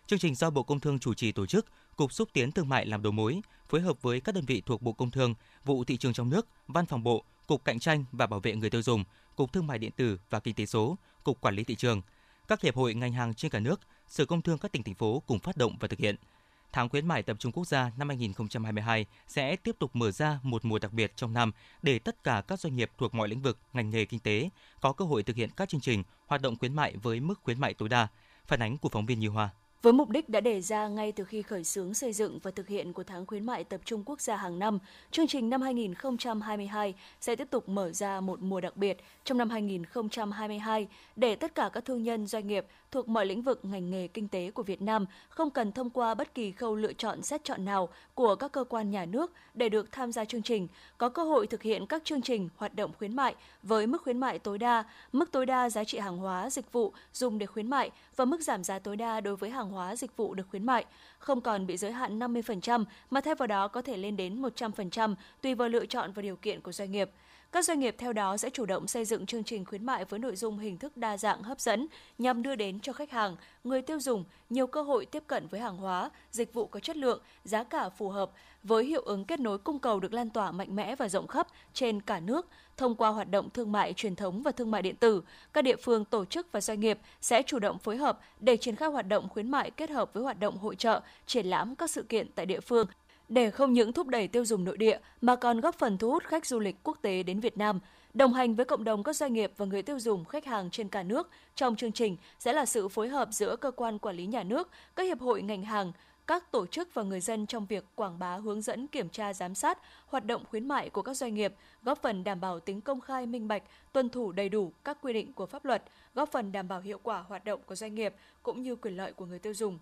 [0.07, 2.85] Chương trình do Bộ Công Thương chủ trì tổ chức, Cục xúc tiến thương mại
[2.85, 5.33] làm đầu mối, phối hợp với các đơn vị thuộc Bộ Công Thương,
[5.65, 8.69] vụ thị trường trong nước, Văn phòng Bộ, Cục Cạnh tranh và Bảo vệ người
[8.69, 9.03] tiêu dùng,
[9.35, 12.01] Cục Thương mại điện tử và Kinh tế số, Cục Quản lý thị trường,
[12.47, 15.23] các hiệp hội ngành hàng trên cả nước, Sở Công Thương các tỉnh thành phố
[15.27, 16.15] cùng phát động và thực hiện–
[16.73, 20.65] Tháng khuyến mại tập trung quốc gia năm 2022 sẽ tiếp tục mở ra một
[20.65, 23.57] mùa đặc biệt trong năm để tất cả các doanh nghiệp thuộc mọi lĩnh vực,
[23.73, 24.49] ngành nghề kinh tế
[24.81, 27.59] có cơ hội thực hiện các chương trình, hoạt động khuyến mại với mức khuyến
[27.59, 28.07] mại tối đa.
[28.45, 29.49] Phản ánh của phóng viên Như Hoa.
[29.81, 32.67] Với mục đích đã đề ra ngay từ khi khởi xướng xây dựng và thực
[32.67, 34.79] hiện của tháng khuyến mại tập trung quốc gia hàng năm,
[35.11, 39.49] chương trình năm 2022 sẽ tiếp tục mở ra một mùa đặc biệt trong năm
[39.49, 44.07] 2022 để tất cả các thương nhân doanh nghiệp thuộc mọi lĩnh vực ngành nghề
[44.07, 47.43] kinh tế của Việt Nam không cần thông qua bất kỳ khâu lựa chọn xét
[47.43, 51.09] chọn nào của các cơ quan nhà nước để được tham gia chương trình, có
[51.09, 54.39] cơ hội thực hiện các chương trình hoạt động khuyến mại với mức khuyến mại
[54.39, 57.91] tối đa, mức tối đa giá trị hàng hóa, dịch vụ dùng để khuyến mại
[58.15, 60.85] và mức giảm giá tối đa đối với hàng hóa dịch vụ được khuyến mại,
[61.19, 65.15] không còn bị giới hạn 50% mà thay vào đó có thể lên đến 100%
[65.41, 67.11] tùy vào lựa chọn và điều kiện của doanh nghiệp.
[67.51, 70.19] Các doanh nghiệp theo đó sẽ chủ động xây dựng chương trình khuyến mại với
[70.19, 71.87] nội dung hình thức đa dạng hấp dẫn
[72.17, 75.59] nhằm đưa đến cho khách hàng, người tiêu dùng nhiều cơ hội tiếp cận với
[75.59, 78.31] hàng hóa, dịch vụ có chất lượng, giá cả phù hợp
[78.63, 81.47] với hiệu ứng kết nối cung cầu được lan tỏa mạnh mẽ và rộng khắp
[81.73, 84.95] trên cả nước thông qua hoạt động thương mại truyền thống và thương mại điện
[84.95, 85.23] tử.
[85.53, 88.75] Các địa phương, tổ chức và doanh nghiệp sẽ chủ động phối hợp để triển
[88.75, 91.89] khai hoạt động khuyến mại kết hợp với hoạt động hội trợ, triển lãm các
[91.89, 92.87] sự kiện tại địa phương
[93.31, 96.23] để không những thúc đẩy tiêu dùng nội địa mà còn góp phần thu hút
[96.23, 97.79] khách du lịch quốc tế đến Việt Nam.
[98.13, 100.89] Đồng hành với cộng đồng các doanh nghiệp và người tiêu dùng khách hàng trên
[100.89, 104.25] cả nước trong chương trình sẽ là sự phối hợp giữa cơ quan quản lý
[104.25, 105.91] nhà nước, các hiệp hội ngành hàng,
[106.27, 109.55] các tổ chức và người dân trong việc quảng bá hướng dẫn kiểm tra giám
[109.55, 113.01] sát hoạt động khuyến mại của các doanh nghiệp, góp phần đảm bảo tính công
[113.01, 113.63] khai minh bạch,
[113.93, 115.83] tuân thủ đầy đủ các quy định của pháp luật,
[116.15, 119.13] góp phần đảm bảo hiệu quả hoạt động của doanh nghiệp cũng như quyền lợi
[119.13, 119.79] của người tiêu dùng.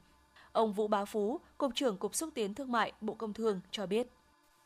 [0.51, 3.85] Ông Vũ Bá Phú, Cục trưởng Cục Xúc tiến Thương mại, Bộ Công Thương cho
[3.85, 4.07] biết.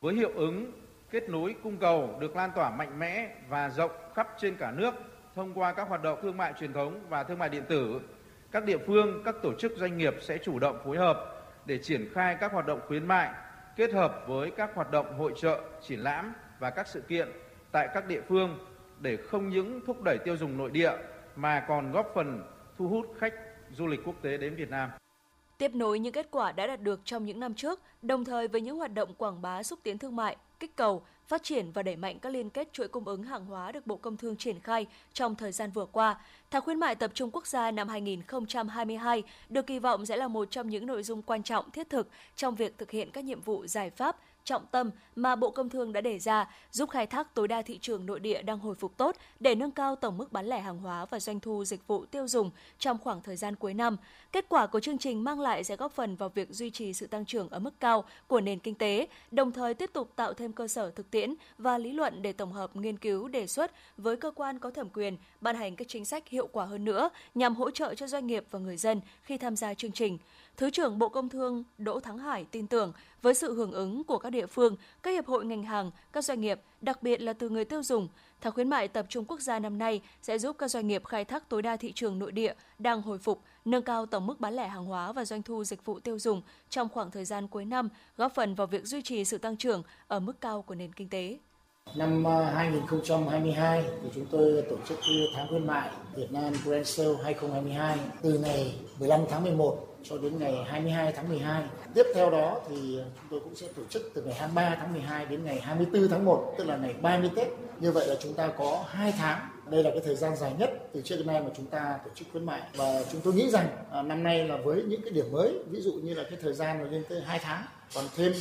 [0.01, 0.71] Với hiệu ứng
[1.11, 4.93] kết nối cung cầu được lan tỏa mạnh mẽ và rộng khắp trên cả nước
[5.35, 8.01] thông qua các hoạt động thương mại truyền thống và thương mại điện tử,
[8.51, 12.09] các địa phương, các tổ chức doanh nghiệp sẽ chủ động phối hợp để triển
[12.13, 13.31] khai các hoạt động khuyến mại
[13.75, 17.29] kết hợp với các hoạt động hội trợ, triển lãm và các sự kiện
[17.71, 18.57] tại các địa phương
[18.99, 20.91] để không những thúc đẩy tiêu dùng nội địa
[21.35, 22.43] mà còn góp phần
[22.77, 23.33] thu hút khách
[23.71, 24.89] du lịch quốc tế đến Việt Nam.
[25.57, 28.61] Tiếp nối những kết quả đã đạt được trong những năm trước, đồng thời với
[28.61, 31.95] những hoạt động quảng bá xúc tiến thương mại, kích cầu, phát triển và đẩy
[31.95, 34.85] mạnh các liên kết chuỗi cung ứng hàng hóa được Bộ Công Thương triển khai
[35.13, 36.19] trong thời gian vừa qua.
[36.51, 40.47] Tháng khuyến mại tập trung quốc gia năm 2022 được kỳ vọng sẽ là một
[40.51, 43.67] trong những nội dung quan trọng thiết thực trong việc thực hiện các nhiệm vụ
[43.67, 47.47] giải pháp trọng tâm mà Bộ Công Thương đã đề ra, giúp khai thác tối
[47.47, 50.45] đa thị trường nội địa đang hồi phục tốt để nâng cao tổng mức bán
[50.45, 53.73] lẻ hàng hóa và doanh thu dịch vụ tiêu dùng trong khoảng thời gian cuối
[53.73, 53.97] năm.
[54.31, 57.07] Kết quả của chương trình mang lại sẽ góp phần vào việc duy trì sự
[57.07, 60.53] tăng trưởng ở mức cao của nền kinh tế, đồng thời tiếp tục tạo thêm
[60.53, 64.17] cơ sở thực tiễn và lý luận để tổng hợp nghiên cứu đề xuất với
[64.17, 67.55] cơ quan có thẩm quyền ban hành các chính sách hiệu quả hơn nữa nhằm
[67.55, 70.17] hỗ trợ cho doanh nghiệp và người dân khi tham gia chương trình.
[70.57, 74.17] Thứ trưởng Bộ Công Thương Đỗ Thắng Hải tin tưởng với sự hưởng ứng của
[74.17, 77.49] các địa phương, các hiệp hội ngành hàng, các doanh nghiệp, đặc biệt là từ
[77.49, 78.07] người tiêu dùng,
[78.41, 81.25] tháng khuyến mại tập trung quốc gia năm nay sẽ giúp các doanh nghiệp khai
[81.25, 84.53] thác tối đa thị trường nội địa đang hồi phục, nâng cao tổng mức bán
[84.53, 87.65] lẻ hàng hóa và doanh thu dịch vụ tiêu dùng trong khoảng thời gian cuối
[87.65, 90.93] năm, góp phần vào việc duy trì sự tăng trưởng ở mức cao của nền
[90.93, 91.37] kinh tế.
[91.95, 94.99] Năm ờ, 2022 thì chúng tôi tổ chức
[95.35, 100.39] tháng khuyến mại Việt Nam Grand Sale 2022 từ ngày 15 tháng 11 cho đến
[100.39, 101.63] ngày 22 tháng 12.
[101.93, 105.25] Tiếp theo đó thì chúng tôi cũng sẽ tổ chức từ ngày 23 tháng 12
[105.25, 107.47] đến ngày 24 tháng 1, tức là ngày 30 Tết.
[107.79, 109.49] Như vậy là chúng ta có 2 tháng.
[109.69, 112.11] Đây là cái thời gian dài nhất từ trước đến nay mà chúng ta tổ
[112.15, 115.11] chức khuyến mại và chúng tôi nghĩ rằng à, năm nay là với những cái
[115.11, 117.63] điểm mới, ví dụ như là cái thời gian là lên tới 2 tháng,
[117.95, 118.33] còn thêm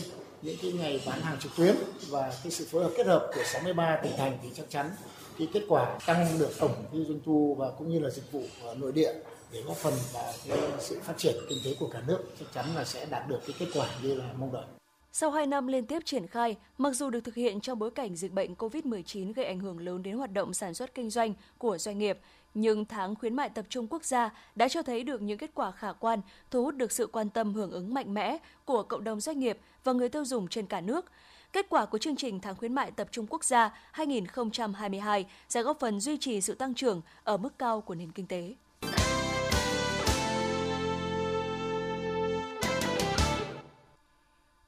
[0.42, 1.74] những cái ngày bán hàng trực tuyến
[2.08, 4.90] và cái sự phối hợp kết hợp của 63 tỉnh thành thì chắc chắn
[5.38, 8.42] cái kết quả tăng được tổng cái doanh thu và cũng như là dịch vụ
[8.76, 9.12] nội địa
[9.52, 12.66] để góp phần vào cái sự phát triển kinh tế của cả nước chắc chắn
[12.74, 14.64] là sẽ đạt được cái kết quả như là mong đợi.
[15.12, 18.16] Sau 2 năm liên tiếp triển khai, mặc dù được thực hiện trong bối cảnh
[18.16, 21.78] dịch bệnh COVID-19 gây ảnh hưởng lớn đến hoạt động sản xuất kinh doanh của
[21.78, 22.18] doanh nghiệp,
[22.54, 25.70] nhưng tháng khuyến mại tập trung quốc gia đã cho thấy được những kết quả
[25.70, 29.20] khả quan, thu hút được sự quan tâm hưởng ứng mạnh mẽ của cộng đồng
[29.20, 31.04] doanh nghiệp và người tiêu dùng trên cả nước.
[31.52, 35.80] Kết quả của chương trình tháng khuyến mại tập trung quốc gia 2022 sẽ góp
[35.80, 38.54] phần duy trì sự tăng trưởng ở mức cao của nền kinh tế.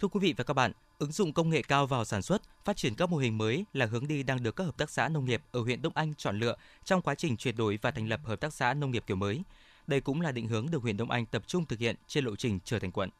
[0.00, 2.76] Thưa quý vị và các bạn, ứng dụng công nghệ cao vào sản xuất, phát
[2.76, 5.24] triển các mô hình mới là hướng đi đang được các hợp tác xã nông
[5.24, 8.20] nghiệp ở huyện Đông Anh chọn lựa trong quá trình chuyển đổi và thành lập
[8.24, 9.42] hợp tác xã nông nghiệp kiểu mới.
[9.86, 12.36] Đây cũng là định hướng được huyện Đông Anh tập trung thực hiện trên lộ
[12.36, 13.10] trình trở thành quận.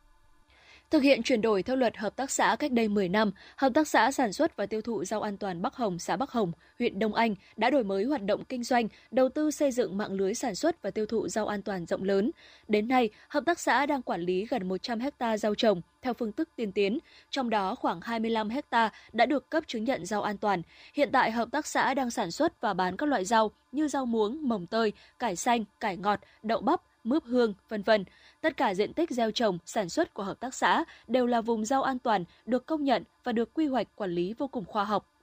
[0.94, 3.88] Thực hiện chuyển đổi theo luật hợp tác xã cách đây 10 năm, Hợp tác
[3.88, 6.98] xã sản xuất và tiêu thụ rau an toàn Bắc Hồng, xã Bắc Hồng, huyện
[6.98, 10.34] Đông Anh đã đổi mới hoạt động kinh doanh, đầu tư xây dựng mạng lưới
[10.34, 12.30] sản xuất và tiêu thụ rau an toàn rộng lớn.
[12.68, 16.32] Đến nay, hợp tác xã đang quản lý gần 100 hecta rau trồng theo phương
[16.32, 16.98] thức tiên tiến,
[17.30, 20.62] trong đó khoảng 25 hecta đã được cấp chứng nhận rau an toàn.
[20.94, 24.06] Hiện tại, hợp tác xã đang sản xuất và bán các loại rau như rau
[24.06, 28.04] muống, mồng tơi, cải xanh, cải ngọt, đậu bắp, mướp hương, vân vân.
[28.40, 31.64] Tất cả diện tích gieo trồng, sản xuất của hợp tác xã đều là vùng
[31.64, 34.84] rau an toàn, được công nhận và được quy hoạch quản lý vô cùng khoa
[34.84, 35.13] học.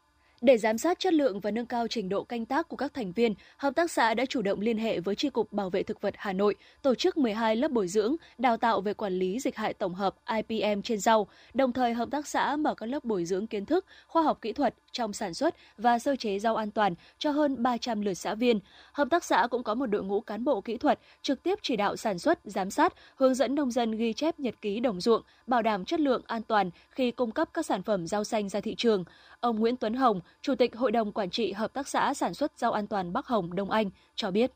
[0.41, 3.11] Để giám sát chất lượng và nâng cao trình độ canh tác của các thành
[3.11, 6.01] viên, hợp tác xã đã chủ động liên hệ với Tri cục Bảo vệ thực
[6.01, 9.55] vật Hà Nội, tổ chức 12 lớp bồi dưỡng, đào tạo về quản lý dịch
[9.55, 11.27] hại tổng hợp IPM trên rau.
[11.53, 14.53] Đồng thời, hợp tác xã mở các lớp bồi dưỡng kiến thức, khoa học kỹ
[14.53, 18.35] thuật trong sản xuất và sơ chế rau an toàn cho hơn 300 lượt xã
[18.35, 18.59] viên.
[18.93, 21.75] Hợp tác xã cũng có một đội ngũ cán bộ kỹ thuật trực tiếp chỉ
[21.75, 25.21] đạo sản xuất, giám sát, hướng dẫn nông dân ghi chép nhật ký đồng ruộng,
[25.47, 28.59] bảo đảm chất lượng an toàn khi cung cấp các sản phẩm rau xanh ra
[28.59, 29.03] thị trường.
[29.41, 32.51] Ông Nguyễn Tuấn Hồng, Chủ tịch Hội đồng Quản trị Hợp tác xã Sản xuất
[32.57, 34.51] Rau An toàn Bắc Hồng Đông Anh cho biết.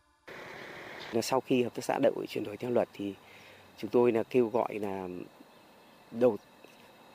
[1.21, 3.13] Sau khi hợp tác xã đậu chuyển đổi theo luật thì
[3.77, 5.07] chúng tôi là kêu gọi là
[6.11, 6.37] đầu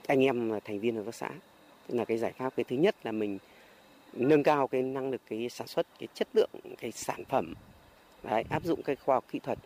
[0.06, 1.30] anh em thành viên hợp tác xã
[1.87, 3.38] tức là cái giải pháp cái thứ nhất là mình
[4.12, 7.54] nâng cao cái năng lực cái sản xuất cái chất lượng cái sản phẩm
[8.22, 9.59] Đấy, áp dụng cái khoa học kỹ thuật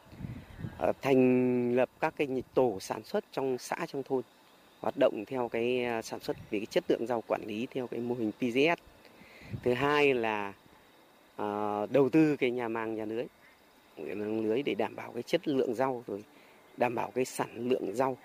[0.78, 4.22] ờ, thành lập các cái tổ sản xuất trong xã trong thôn
[4.84, 7.86] hoạt động theo cái à, sản xuất về cái chất lượng rau quản lý theo
[7.86, 8.82] cái mô hình PGS
[9.62, 10.52] thứ hai là
[11.42, 13.24] uh, đầu tư cái nhà màng nhà lưới
[13.96, 16.24] nhà lưới để đảm bảo cái chất lượng rau rồi
[16.76, 18.16] đảm bảo cái sản lượng rau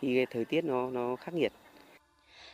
[0.00, 1.52] khi cái thời tiết nó nó khắc nghiệt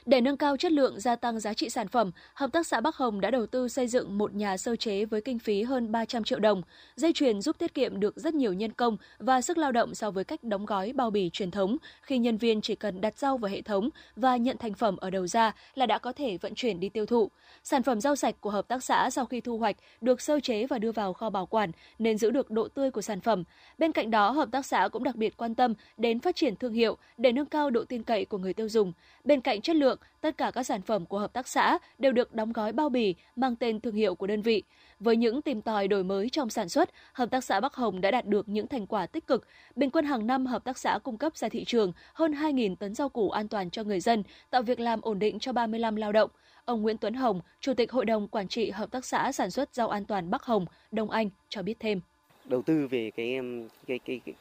[0.07, 2.97] để nâng cao chất lượng, gia tăng giá trị sản phẩm, Hợp tác xã Bắc
[2.97, 6.25] Hồng đã đầu tư xây dựng một nhà sơ chế với kinh phí hơn 300
[6.25, 6.63] triệu đồng.
[6.97, 10.11] Dây chuyền giúp tiết kiệm được rất nhiều nhân công và sức lao động so
[10.11, 13.37] với cách đóng gói bao bì truyền thống, khi nhân viên chỉ cần đặt rau
[13.37, 16.55] vào hệ thống và nhận thành phẩm ở đầu ra là đã có thể vận
[16.55, 17.31] chuyển đi tiêu thụ.
[17.65, 20.67] Sản phẩm rau sạch của hợp tác xã sau khi thu hoạch được sơ chế
[20.67, 23.45] và đưa vào kho bảo quản nên giữ được độ tươi của sản phẩm.
[23.79, 26.73] Bên cạnh đó, hợp tác xã cũng đặc biệt quan tâm đến phát triển thương
[26.73, 28.93] hiệu để nâng cao độ tin cậy của người tiêu dùng.
[29.25, 32.35] Bên cạnh chất lượng, tất cả các sản phẩm của hợp tác xã đều được
[32.35, 34.63] đóng gói bao bì mang tên thương hiệu của đơn vị.
[35.01, 38.11] Với những tìm tòi đổi mới trong sản xuất, Hợp tác xã Bắc Hồng đã
[38.11, 39.47] đạt được những thành quả tích cực.
[39.77, 42.95] Bình quân hàng năm, hợp tác xã cung cấp ra thị trường hơn 2.000 tấn
[42.95, 46.13] rau củ an toàn cho người dân, tạo việc làm ổn định cho 35 lao
[46.13, 46.31] động.
[46.65, 49.75] Ông Nguyễn Tuấn Hồng, Chủ tịch Hội đồng Quản trị Hợp tác xã Sản xuất
[49.75, 52.01] Rau An toàn Bắc Hồng, Đông Anh cho biết thêm.
[52.45, 53.39] Đầu tư về cái
[53.87, 54.35] cái cái cái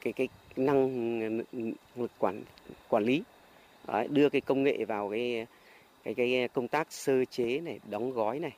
[0.00, 1.42] cái, cái năng
[1.96, 2.42] lực quản
[2.88, 3.22] quản lý
[3.86, 5.46] Đấy, đưa cái công nghệ vào cái
[6.04, 8.52] cái cái công tác sơ chế này đóng gói này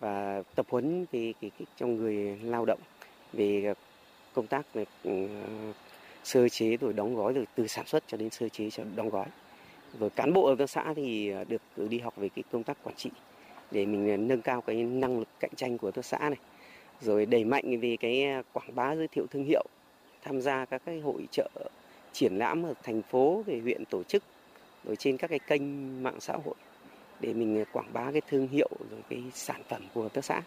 [0.00, 2.80] và tập huấn cái, cái, cái trong người lao động
[3.32, 3.74] về
[4.34, 5.28] công tác này, ừ,
[6.24, 9.10] sơ chế rồi đóng gói rồi từ sản xuất cho đến sơ chế cho đóng
[9.10, 9.26] gói.
[10.00, 12.78] Rồi cán bộ ở các xã thì ờ, được đi học về cái công tác
[12.82, 13.10] quản trị
[13.70, 16.38] để mình ờ, nâng cao cái năng lực cạnh tranh của các xã này.
[17.00, 19.64] Rồi đẩy mạnh về cái ờ, quảng bá giới thiệu thương hiệu
[20.22, 21.50] tham gia các cái hội trợ
[22.12, 24.22] triển lãm ở thành phố về huyện tổ chức
[24.86, 26.54] rồi trên các cái kênh mạng xã hội
[27.20, 30.24] để mình à, quảng bá cái thương hiệu rồi cái sản phẩm của hợp tác
[30.24, 30.42] xã.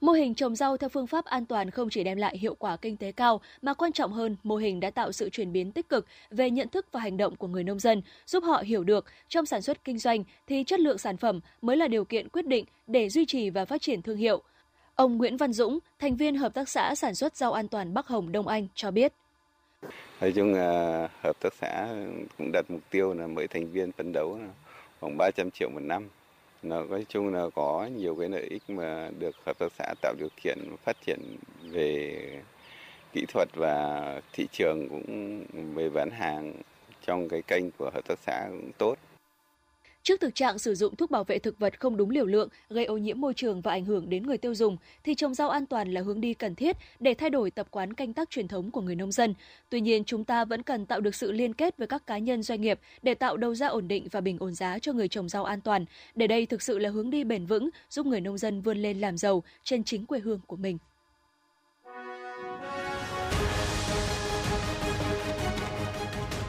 [0.00, 2.76] Mô hình trồng rau theo phương pháp an toàn không chỉ đem lại hiệu quả
[2.76, 5.88] kinh tế cao mà quan trọng hơn, mô hình đã tạo sự chuyển biến tích
[5.88, 9.04] cực về nhận thức và hành động của người nông dân, giúp họ hiểu được
[9.28, 12.46] trong sản xuất kinh doanh thì chất lượng sản phẩm mới là điều kiện quyết
[12.46, 14.42] định để duy trì và phát triển thương hiệu.
[14.94, 18.06] Ông Nguyễn Văn Dũng, thành viên hợp tác xã sản xuất rau an toàn Bắc
[18.06, 19.12] Hồng Đông Anh cho biết.
[20.20, 21.88] Nói chung là hợp tác xã
[22.38, 24.38] cũng đặt mục tiêu là mỗi thành viên phấn đấu
[25.00, 26.08] khoảng 300 triệu một năm.
[26.62, 30.14] Nó nói chung là có nhiều cái lợi ích mà được hợp tác xã tạo
[30.18, 31.20] điều kiện phát triển
[31.62, 32.18] về
[33.12, 36.54] kỹ thuật và thị trường cũng về bán hàng
[37.06, 38.98] trong cái kênh của hợp tác xã cũng tốt.
[40.02, 42.84] Trước thực trạng sử dụng thuốc bảo vệ thực vật không đúng liều lượng, gây
[42.84, 45.66] ô nhiễm môi trường và ảnh hưởng đến người tiêu dùng, thì trồng rau an
[45.66, 48.70] toàn là hướng đi cần thiết để thay đổi tập quán canh tác truyền thống
[48.70, 49.34] của người nông dân.
[49.68, 52.42] Tuy nhiên, chúng ta vẫn cần tạo được sự liên kết với các cá nhân
[52.42, 55.28] doanh nghiệp để tạo đầu ra ổn định và bình ổn giá cho người trồng
[55.28, 55.84] rau an toàn.
[56.14, 59.00] Để đây thực sự là hướng đi bền vững, giúp người nông dân vươn lên
[59.00, 60.78] làm giàu trên chính quê hương của mình.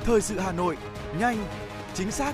[0.03, 0.77] Thời sự Hà Nội,
[1.19, 1.37] nhanh,
[1.93, 2.33] chính xác,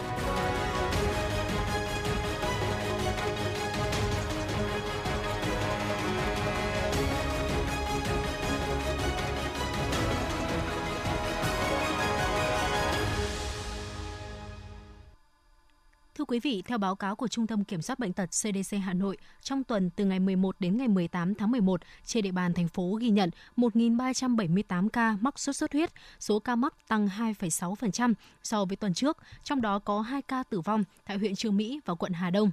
[16.31, 19.17] Quý vị, theo báo cáo của Trung tâm Kiểm soát Bệnh tật CDC Hà Nội,
[19.41, 22.97] trong tuần từ ngày 11 đến ngày 18 tháng 11, trên địa bàn thành phố
[23.01, 28.13] ghi nhận 1.378 ca mắc sốt xuất huyết, số ca mắc tăng 2,6%
[28.43, 31.79] so với tuần trước, trong đó có 2 ca tử vong tại huyện Trương Mỹ
[31.85, 32.51] và quận Hà Đông.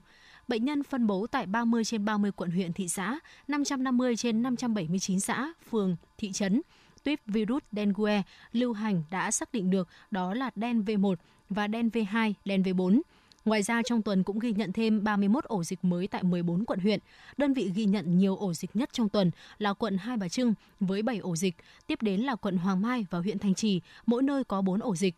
[0.49, 5.21] Bệnh nhân phân bố tại 30 trên 30 quận huyện thị xã, 550 trên 579
[5.21, 6.63] xã, phường, thị trấn.
[7.03, 11.15] Tuyếp virus dengue lưu hành đã xác định được đó là đen V1
[11.51, 13.01] và đen V2, đen V4.
[13.49, 16.79] Ngoài ra trong tuần cũng ghi nhận thêm 31 ổ dịch mới tại 14 quận
[16.79, 17.01] huyện.
[17.37, 20.55] Đơn vị ghi nhận nhiều ổ dịch nhất trong tuần là quận Hai Bà Trưng
[20.81, 21.55] với 7 ổ dịch,
[21.87, 24.97] tiếp đến là quận Hoàng Mai và huyện Thanh Trì, mỗi nơi có 4 ổ
[24.97, 25.15] dịch.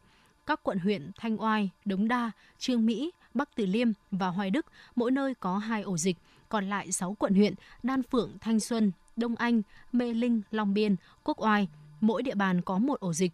[0.46, 4.66] Các quận huyện Thanh Oai, Đống Đa, Trương Mỹ, Bắc Từ Liêm và Hoài Đức
[4.96, 6.16] mỗi nơi có 2 ổ dịch,
[6.48, 9.62] còn lại 6 quận huyện Đan Phượng, Thanh Xuân, Đông Anh,
[9.92, 11.68] Mê Linh, Long Biên, Quốc Oai,
[12.00, 13.32] mỗi địa bàn có một ổ dịch.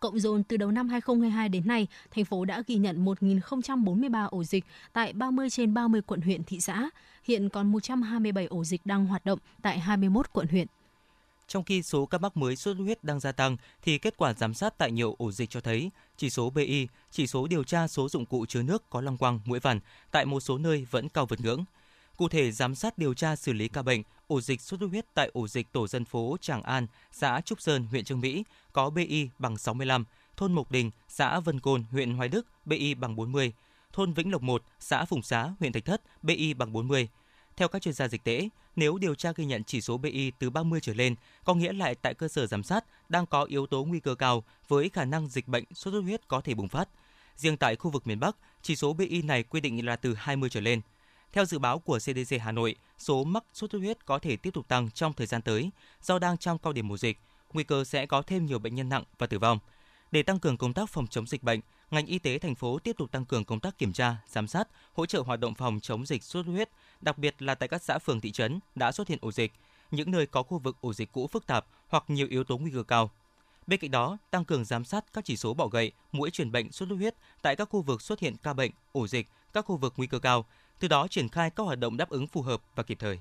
[0.00, 4.44] Cộng dồn từ đầu năm 2022 đến nay, thành phố đã ghi nhận 1.043 ổ
[4.44, 6.90] dịch tại 30 trên 30 quận huyện thị xã.
[7.24, 10.66] Hiện còn 127 ổ dịch đang hoạt động tại 21 quận huyện.
[11.48, 14.32] Trong khi số ca mắc mới sốt xuất huyết đang gia tăng, thì kết quả
[14.32, 17.88] giám sát tại nhiều ổ dịch cho thấy chỉ số BI, chỉ số điều tra
[17.88, 19.80] số dụng cụ chứa nước có lăng quăng, mũi vằn
[20.10, 21.64] tại một số nơi vẫn cao vượt ngưỡng.
[22.16, 25.06] Cụ thể, giám sát điều tra xử lý ca bệnh, ổ dịch sốt xuất huyết
[25.14, 28.90] tại ổ dịch tổ dân phố Tràng An, xã Trúc Sơn, huyện Trương Mỹ có
[28.90, 30.04] BI bằng 65,
[30.36, 33.52] thôn Mộc Đình, xã Vân Côn, huyện Hoài Đức, BI bằng 40,
[33.92, 37.08] thôn Vĩnh Lộc 1, xã Phùng Xá, huyện Thạch Thất, BI bằng 40.
[37.56, 40.50] Theo các chuyên gia dịch tễ, nếu điều tra ghi nhận chỉ số BI từ
[40.50, 43.84] 30 trở lên, có nghĩa lại tại cơ sở giám sát đang có yếu tố
[43.84, 46.88] nguy cơ cao với khả năng dịch bệnh sốt xuất huyết có thể bùng phát.
[47.36, 50.50] Riêng tại khu vực miền Bắc, chỉ số BI này quy định là từ 20
[50.50, 50.80] trở lên.
[51.32, 54.50] Theo dự báo của CDC Hà Nội, số mắc sốt xuất huyết có thể tiếp
[54.50, 55.70] tục tăng trong thời gian tới
[56.02, 57.18] do đang trong cao điểm mùa dịch,
[57.52, 59.58] nguy cơ sẽ có thêm nhiều bệnh nhân nặng và tử vong.
[60.10, 61.60] Để tăng cường công tác phòng chống dịch bệnh,
[61.90, 64.68] ngành y tế thành phố tiếp tục tăng cường công tác kiểm tra, giám sát,
[64.92, 67.82] hỗ trợ hoạt động phòng chống dịch sốt xuất huyết, đặc biệt là tại các
[67.82, 69.52] xã phường thị trấn đã xuất hiện ổ dịch,
[69.90, 72.70] những nơi có khu vực ổ dịch cũ phức tạp hoặc nhiều yếu tố nguy
[72.70, 73.10] cơ cao.
[73.66, 76.72] Bên cạnh đó, tăng cường giám sát các chỉ số bọ gậy, mũi truyền bệnh
[76.72, 79.76] sốt xuất huyết tại các khu vực xuất hiện ca bệnh, ổ dịch, các khu
[79.76, 80.46] vực nguy cơ cao,
[80.78, 83.18] từ đó triển khai các hoạt động đáp ứng phù hợp và kịp thời.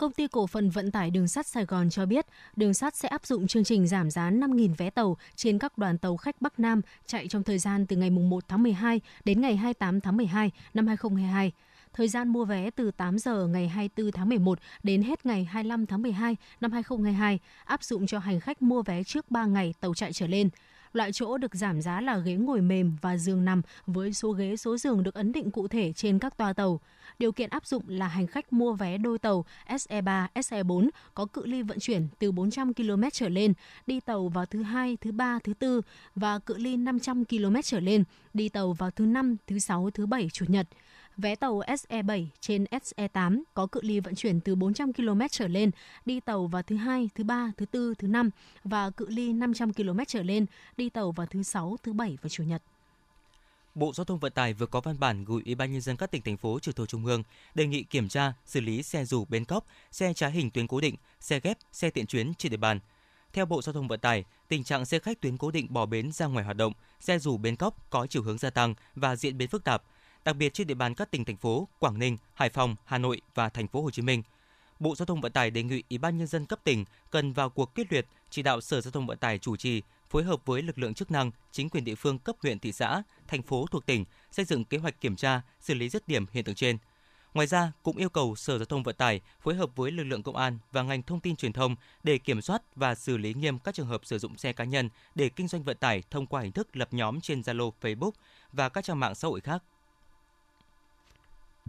[0.00, 2.26] Công ty cổ phần vận tải đường sắt Sài Gòn cho biết,
[2.56, 5.98] đường sắt sẽ áp dụng chương trình giảm giá 5.000 vé tàu trên các đoàn
[5.98, 9.56] tàu khách Bắc Nam chạy trong thời gian từ ngày 1 tháng 12 đến ngày
[9.56, 11.52] 28 tháng 12 năm 2022.
[11.92, 15.86] Thời gian mua vé từ 8 giờ ngày 24 tháng 11 đến hết ngày 25
[15.86, 19.94] tháng 12 năm 2022, áp dụng cho hành khách mua vé trước 3 ngày tàu
[19.94, 20.48] chạy trở lên.
[20.92, 24.56] Loại chỗ được giảm giá là ghế ngồi mềm và giường nằm với số ghế
[24.56, 26.80] số giường được ấn định cụ thể trên các toa tàu.
[27.18, 31.46] Điều kiện áp dụng là hành khách mua vé đôi tàu SE3, SE4 có cự
[31.46, 33.52] ly vận chuyển từ 400 km trở lên,
[33.86, 35.82] đi tàu vào thứ hai, thứ ba, thứ tư
[36.14, 40.06] và cự ly 500 km trở lên, đi tàu vào thứ năm, thứ sáu, thứ
[40.06, 40.66] bảy, chủ nhật.
[41.20, 45.70] Vé tàu SE7 trên SE8 có cự ly vận chuyển từ 400 km trở lên,
[46.04, 48.30] đi tàu vào thứ hai, thứ ba, thứ tư, thứ năm
[48.64, 52.28] và cự ly 500 km trở lên, đi tàu vào thứ sáu, thứ bảy và
[52.28, 52.62] chủ nhật.
[53.74, 56.10] Bộ Giao thông Vận tải vừa có văn bản gửi Ủy ban nhân dân các
[56.10, 57.22] tỉnh thành phố trực thuộc trung ương
[57.54, 60.80] đề nghị kiểm tra, xử lý xe dù bến cóc, xe trá hình tuyến cố
[60.80, 62.80] định, xe ghép, xe tiện chuyến trên địa bàn.
[63.32, 66.12] Theo Bộ Giao thông Vận tải, tình trạng xe khách tuyến cố định bỏ bến
[66.12, 69.38] ra ngoài hoạt động, xe dù bến cóc có chiều hướng gia tăng và diễn
[69.38, 69.82] biến phức tạp,
[70.24, 73.20] đặc biệt trên địa bàn các tỉnh thành phố Quảng Ninh, Hải Phòng, Hà Nội
[73.34, 74.22] và thành phố Hồ Chí Minh.
[74.78, 77.50] Bộ Giao thông Vận tải đề nghị Ủy ban nhân dân cấp tỉnh cần vào
[77.50, 80.62] cuộc quyết liệt chỉ đạo Sở Giao thông Vận tải chủ trì phối hợp với
[80.62, 83.86] lực lượng chức năng, chính quyền địa phương cấp huyện, thị xã, thành phố thuộc
[83.86, 86.78] tỉnh xây dựng kế hoạch kiểm tra, xử lý dứt điểm hiện tượng trên.
[87.34, 90.22] Ngoài ra, cũng yêu cầu Sở Giao thông Vận tải phối hợp với lực lượng
[90.22, 93.58] công an và ngành thông tin truyền thông để kiểm soát và xử lý nghiêm
[93.58, 96.42] các trường hợp sử dụng xe cá nhân để kinh doanh vận tải thông qua
[96.42, 98.12] hình thức lập nhóm trên Zalo, Facebook
[98.52, 99.62] và các trang mạng xã hội khác.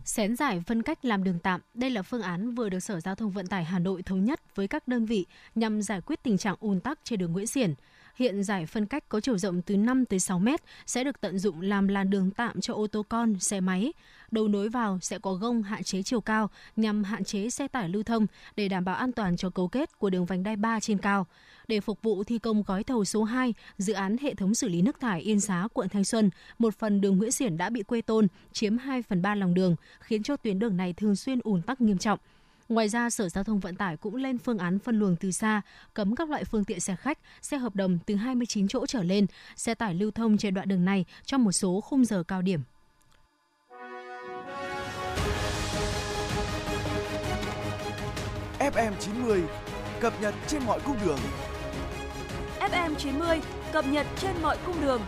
[0.05, 3.15] Xén giải phân cách làm đường tạm, đây là phương án vừa được Sở Giao
[3.15, 6.37] thông Vận tải Hà Nội thống nhất với các đơn vị nhằm giải quyết tình
[6.37, 7.73] trạng ùn tắc trên đường Nguyễn Xiển.
[8.15, 11.39] Hiện giải phân cách có chiều rộng từ 5 tới 6 mét sẽ được tận
[11.39, 13.93] dụng làm làn đường tạm cho ô tô con, xe máy.
[14.32, 17.89] Đầu nối vào sẽ có gông hạn chế chiều cao nhằm hạn chế xe tải
[17.89, 20.80] lưu thông để đảm bảo an toàn cho cấu kết của đường vành đai 3
[20.80, 21.28] trên cao.
[21.67, 24.82] Để phục vụ thi công gói thầu số 2, dự án hệ thống xử lý
[24.82, 28.02] nước thải Yên Xá, quận Thanh Xuân, một phần đường Nguyễn Xiển đã bị quê
[28.02, 31.62] tôn, chiếm 2 phần 3 lòng đường, khiến cho tuyến đường này thường xuyên ùn
[31.62, 32.19] tắc nghiêm trọng.
[32.71, 35.62] Ngoài ra, Sở Giao thông Vận tải cũng lên phương án phân luồng từ xa,
[35.93, 39.25] cấm các loại phương tiện xe khách, xe hợp đồng từ 29 chỗ trở lên,
[39.55, 42.62] xe tải lưu thông trên đoạn đường này trong một số khung giờ cao điểm.
[48.60, 49.43] FM 90
[49.99, 51.19] cập nhật trên mọi cung đường.
[52.60, 55.01] FM 90 cập nhật trên mọi cung đường.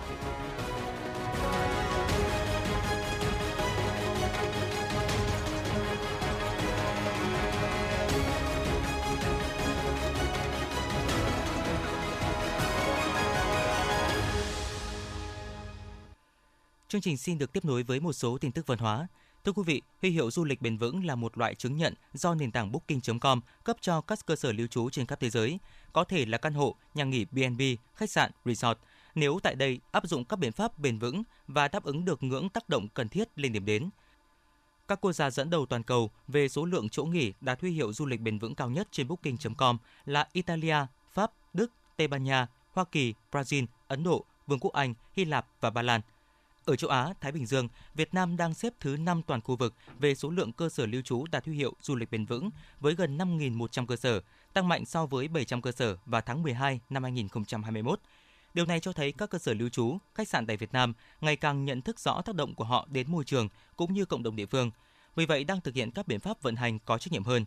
[16.94, 19.08] Chương trình xin được tiếp nối với một số tin tức văn hóa.
[19.44, 22.36] Thưa quý vị, huy hiệu du lịch bền vững là một loại chứng nhận do
[22.36, 25.60] nền tảng Booking.com cấp cho các cơ sở lưu trú trên khắp thế giới,
[25.94, 27.62] có thể là căn hộ, nhà nghỉ B&B,
[27.96, 28.78] khách sạn, resort,
[29.16, 32.50] nếu tại đây áp dụng các biện pháp bền vững và đáp ứng được ngưỡng
[32.50, 33.90] tác động cần thiết lên điểm đến.
[34.88, 37.94] Các quốc gia dẫn đầu toàn cầu về số lượng chỗ nghỉ đạt huy hiệu
[37.94, 40.78] du lịch bền vững cao nhất trên Booking.com là Italia,
[41.14, 45.48] Pháp, Đức, Tây Ban Nha, Hoa Kỳ, Brazil, Ấn Độ, Vương quốc Anh, Hy Lạp
[45.60, 46.02] và Ba Lan–
[46.66, 49.74] ở châu Á, Thái Bình Dương, Việt Nam đang xếp thứ 5 toàn khu vực
[50.00, 52.96] về số lượng cơ sở lưu trú đạt huy hiệu du lịch bền vững với
[52.96, 54.22] gần 5.100 cơ sở,
[54.54, 58.00] tăng mạnh so với 700 cơ sở vào tháng 12 năm 2021.
[58.54, 61.36] Điều này cho thấy các cơ sở lưu trú, khách sạn tại Việt Nam ngày
[61.36, 64.36] càng nhận thức rõ tác động của họ đến môi trường cũng như cộng đồng
[64.36, 64.72] địa phương.
[65.16, 67.46] Vì vậy đang thực hiện các biện pháp vận hành có trách nhiệm hơn.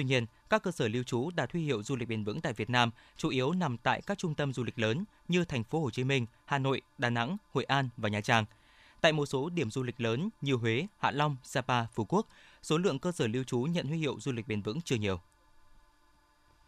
[0.00, 2.52] Tuy nhiên, các cơ sở lưu trú đạt huy hiệu du lịch bền vững tại
[2.52, 5.80] Việt Nam chủ yếu nằm tại các trung tâm du lịch lớn như thành phố
[5.80, 8.44] Hồ Chí Minh, Hà Nội, Đà Nẵng, Hội An và Nha Trang.
[9.00, 12.26] Tại một số điểm du lịch lớn như Huế, Hạ Long, Sapa, Phú Quốc,
[12.62, 15.20] số lượng cơ sở lưu trú nhận huy hiệu du lịch bền vững chưa nhiều.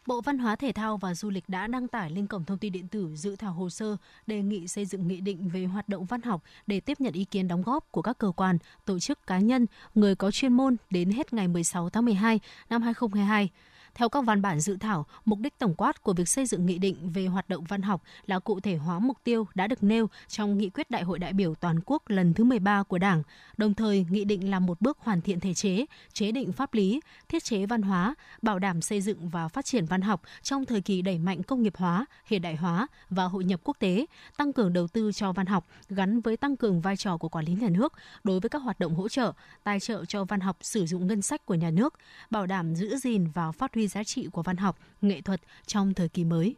[0.07, 2.72] Bộ Văn hóa Thể thao và Du lịch đã đăng tải lên cổng thông tin
[2.72, 3.96] điện tử dự thảo hồ sơ
[4.26, 7.24] đề nghị xây dựng nghị định về hoạt động văn học để tiếp nhận ý
[7.24, 10.76] kiến đóng góp của các cơ quan, tổ chức cá nhân, người có chuyên môn
[10.90, 12.40] đến hết ngày 16 tháng 12
[12.70, 13.50] năm 2022.
[13.95, 16.78] Theo các văn bản dự thảo, mục đích tổng quát của việc xây dựng nghị
[16.78, 20.09] định về hoạt động văn học là cụ thể hóa mục tiêu đã được nêu
[20.28, 23.22] trong nghị quyết Đại hội đại biểu toàn quốc lần thứ 13 của Đảng.
[23.57, 27.01] Đồng thời, nghị định là một bước hoàn thiện thể chế, chế định pháp lý,
[27.28, 30.80] thiết chế văn hóa, bảo đảm xây dựng và phát triển văn học trong thời
[30.80, 34.53] kỳ đẩy mạnh công nghiệp hóa, hiện đại hóa và hội nhập quốc tế, tăng
[34.53, 37.53] cường đầu tư cho văn học gắn với tăng cường vai trò của quản lý
[37.55, 37.93] nhà nước
[38.24, 39.32] đối với các hoạt động hỗ trợ,
[39.64, 41.95] tài trợ cho văn học sử dụng ngân sách của nhà nước,
[42.30, 45.40] bảo đảm giữ gìn và phát huy huy giá trị của văn học, nghệ thuật
[45.66, 46.54] trong thời kỳ mới.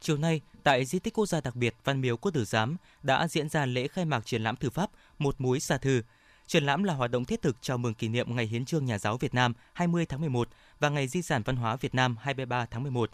[0.00, 3.28] Chiều nay, tại di tích quốc gia đặc biệt Văn Miếu Quốc Tử Giám đã
[3.28, 6.02] diễn ra lễ khai mạc triển lãm thư pháp Một múi xa thư.
[6.46, 8.98] Triển lãm là hoạt động thiết thực chào mừng kỷ niệm Ngày Hiến trương Nhà
[8.98, 10.48] giáo Việt Nam 20 tháng 11
[10.80, 13.10] và Ngày Di sản Văn hóa Việt Nam 23 tháng 11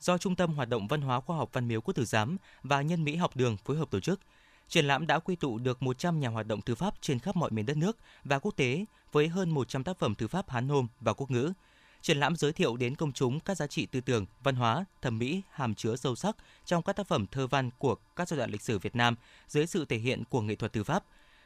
[0.00, 2.82] do Trung tâm Hoạt động Văn hóa Khoa học Văn Miếu Quốc Tử Giám và
[2.82, 4.20] Nhân Mỹ Học Đường phối hợp tổ chức.
[4.68, 7.50] Triển lãm đã quy tụ được 100 nhà hoạt động thư pháp trên khắp mọi
[7.50, 10.86] miền đất nước và quốc tế với hơn 100 tác phẩm thư pháp Hán nôm
[11.00, 11.52] và quốc ngữ–
[12.02, 15.18] Triển lãm giới thiệu đến công chúng các giá trị tư tưởng, văn hóa, thẩm
[15.18, 18.50] mỹ hàm chứa sâu sắc trong các tác phẩm thơ văn của các giai đoạn
[18.50, 19.14] lịch sử Việt Nam
[19.48, 21.04] dưới sự thể hiện của nghệ thuật tư pháp.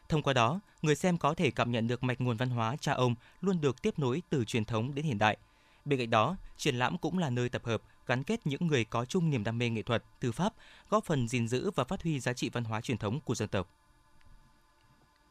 [0.08, 2.92] Thông qua đó, người xem có thể cảm nhận được mạch nguồn văn hóa cha
[2.92, 5.36] ông luôn được tiếp nối từ truyền thống đến hiện đại.
[5.84, 9.04] Bên cạnh đó, triển lãm cũng là nơi tập hợp, gắn kết những người có
[9.04, 10.52] chung niềm đam mê nghệ thuật, tư pháp,
[10.90, 13.48] góp phần gìn giữ và phát huy giá trị văn hóa truyền thống của dân
[13.48, 13.68] tộc.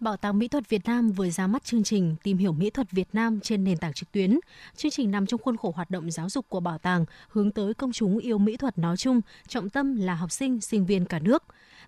[0.01, 2.91] Bảo tàng Mỹ thuật Việt Nam vừa ra mắt chương trình Tìm hiểu mỹ thuật
[2.91, 4.39] Việt Nam trên nền tảng trực tuyến.
[4.75, 7.73] Chương trình nằm trong khuôn khổ hoạt động giáo dục của bảo tàng, hướng tới
[7.73, 11.19] công chúng yêu mỹ thuật nói chung, trọng tâm là học sinh, sinh viên cả
[11.19, 11.43] nước.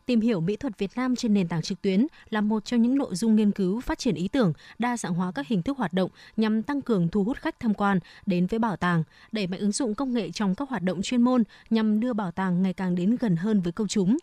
[0.06, 2.98] Tìm hiểu mỹ thuật Việt Nam trên nền tảng trực tuyến là một trong những
[2.98, 5.94] nội dung nghiên cứu phát triển ý tưởng, đa dạng hóa các hình thức hoạt
[5.94, 9.60] động nhằm tăng cường thu hút khách tham quan đến với bảo tàng, đẩy mạnh
[9.60, 12.74] ứng dụng công nghệ trong các hoạt động chuyên môn nhằm đưa bảo tàng ngày
[12.74, 14.18] càng đến gần hơn với công chúng.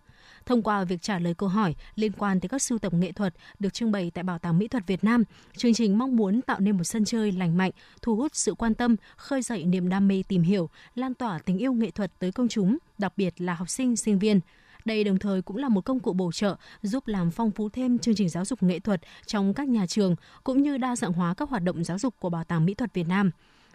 [0.47, 3.35] Thông qua việc trả lời câu hỏi liên quan tới các sưu tập nghệ thuật
[3.59, 5.25] được trưng bày tại Bảo tàng Mỹ thuật Việt Nam,
[5.57, 7.71] chương trình mong muốn tạo nên một sân chơi lành mạnh,
[8.03, 11.59] thu hút sự quan tâm, khơi dậy niềm đam mê tìm hiểu, lan tỏa tình
[11.59, 14.41] yêu nghệ thuật tới công chúng, đặc biệt là học sinh, sinh viên.
[14.85, 17.99] Đây đồng thời cũng là một công cụ bổ trợ giúp làm phong phú thêm
[17.99, 21.35] chương trình giáo dục nghệ thuật trong các nhà trường cũng như đa dạng hóa
[21.35, 23.31] các hoạt động giáo dục của Bảo tàng Mỹ thuật Việt Nam.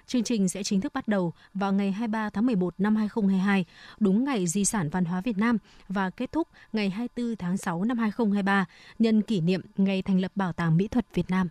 [0.08, 3.66] Chương trình sẽ chính thức bắt đầu vào ngày 23 tháng 11 năm 2022,
[4.00, 5.58] đúng ngày Di sản Văn hóa Việt Nam
[5.90, 8.66] và kết thúc ngày 24 tháng 6 năm 2023,
[9.00, 11.50] nhân kỷ niệm ngày thành lập Bảo tàng Mỹ thuật Việt Nam.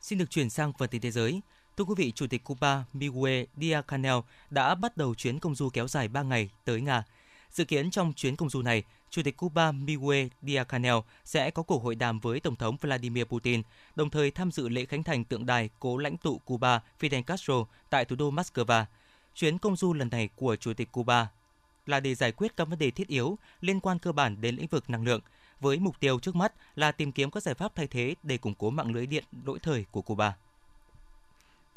[0.00, 1.40] Xin được chuyển sang phần tin thế giới.
[1.76, 5.88] Thưa quý vị, Chủ tịch Cuba Miguel Díaz-Canel đã bắt đầu chuyến công du kéo
[5.88, 7.04] dài 3 ngày tới Nga.
[7.50, 11.82] Dự kiến trong chuyến công du này, Chủ tịch Cuba Miguel Díaz-Canel sẽ có cuộc
[11.82, 13.62] hội đàm với Tổng thống Vladimir Putin,
[13.96, 17.64] đồng thời tham dự lễ khánh thành tượng đài cố lãnh tụ Cuba Fidel Castro
[17.90, 18.84] tại thủ đô Moscow.
[19.34, 21.28] Chuyến công du lần này của Chủ tịch Cuba
[21.86, 24.66] là để giải quyết các vấn đề thiết yếu liên quan cơ bản đến lĩnh
[24.66, 25.20] vực năng lượng,
[25.60, 28.54] với mục tiêu trước mắt là tìm kiếm các giải pháp thay thế để củng
[28.54, 30.36] cố mạng lưới điện lỗi thời của Cuba.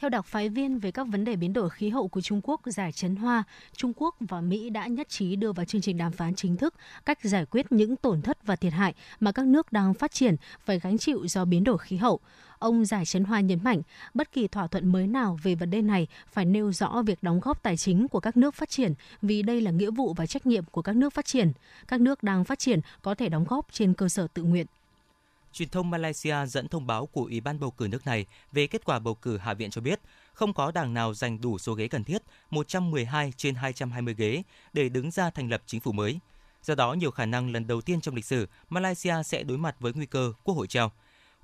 [0.04, 2.62] Theo đặc phái viên về các vấn đề biến đổi khí hậu của Trung Quốc
[2.66, 3.43] Giải Trấn Hoa,
[3.76, 6.74] Trung Quốc và Mỹ đã nhất trí đưa vào chương trình đàm phán chính thức
[7.06, 10.36] cách giải quyết những tổn thất và thiệt hại mà các nước đang phát triển
[10.66, 12.20] phải gánh chịu do biến đổi khí hậu.
[12.60, 13.82] Ông Giải Trấn Hoa nhấn mạnh,
[14.14, 17.39] bất kỳ thỏa thuận mới nào về vấn đề này phải nêu rõ việc đóng
[17.39, 20.45] góp tài chính của các nước phát triển vì đây là nghĩa vụ và trách
[20.45, 21.51] nhiệm của các nước phát triển.
[21.88, 24.68] Các nước đang phát triển có thể đóng góp trên cơ sở tự nguyện.
[25.54, 28.86] Truyền thông Malaysia dẫn thông báo của Ủy ban bầu cử nước này về kết
[28.86, 29.99] quả bầu cử Hạ viện cho biết
[30.34, 34.43] không có đảng nào giành đủ số ghế cần thiết 112 trên 220 ghế
[34.74, 36.20] để đứng ra thành lập chính phủ mới.
[36.64, 39.76] Do đó, nhiều khả năng lần đầu tiên trong lịch sử, Malaysia sẽ đối mặt
[39.80, 40.91] với nguy cơ quốc hội treo.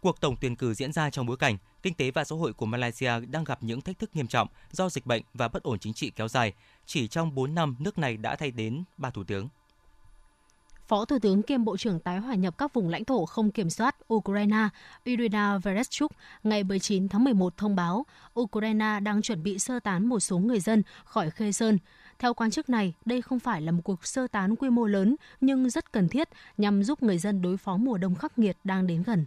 [0.02, 2.66] Cuộc tổng tuyển cử diễn ra trong bối cảnh kinh tế và xã hội của
[2.66, 5.94] Malaysia đang gặp những thách thức nghiêm trọng do dịch bệnh và bất ổn chính
[5.94, 6.54] trị kéo dài.
[6.86, 9.50] Chỉ trong 4 năm, nước này đã thay đến ba thủ tướng.
[10.90, 13.70] Phó Thủ tướng kiêm Bộ trưởng tái hòa nhập các vùng lãnh thổ không kiểm
[13.70, 14.70] soát Ukraine
[15.04, 16.12] Irina Vereshchuk
[16.44, 18.06] ngày 19 tháng 11 thông báo
[18.40, 21.78] Ukraine đang chuẩn bị sơ tán một số người dân khỏi Khê Sơn.
[22.20, 25.16] Theo quan chức này, đây không phải là một cuộc sơ tán quy mô lớn
[25.42, 28.88] nhưng rất cần thiết nhằm giúp người dân đối phó mùa đông khắc nghiệt đang
[28.88, 29.26] đến gần.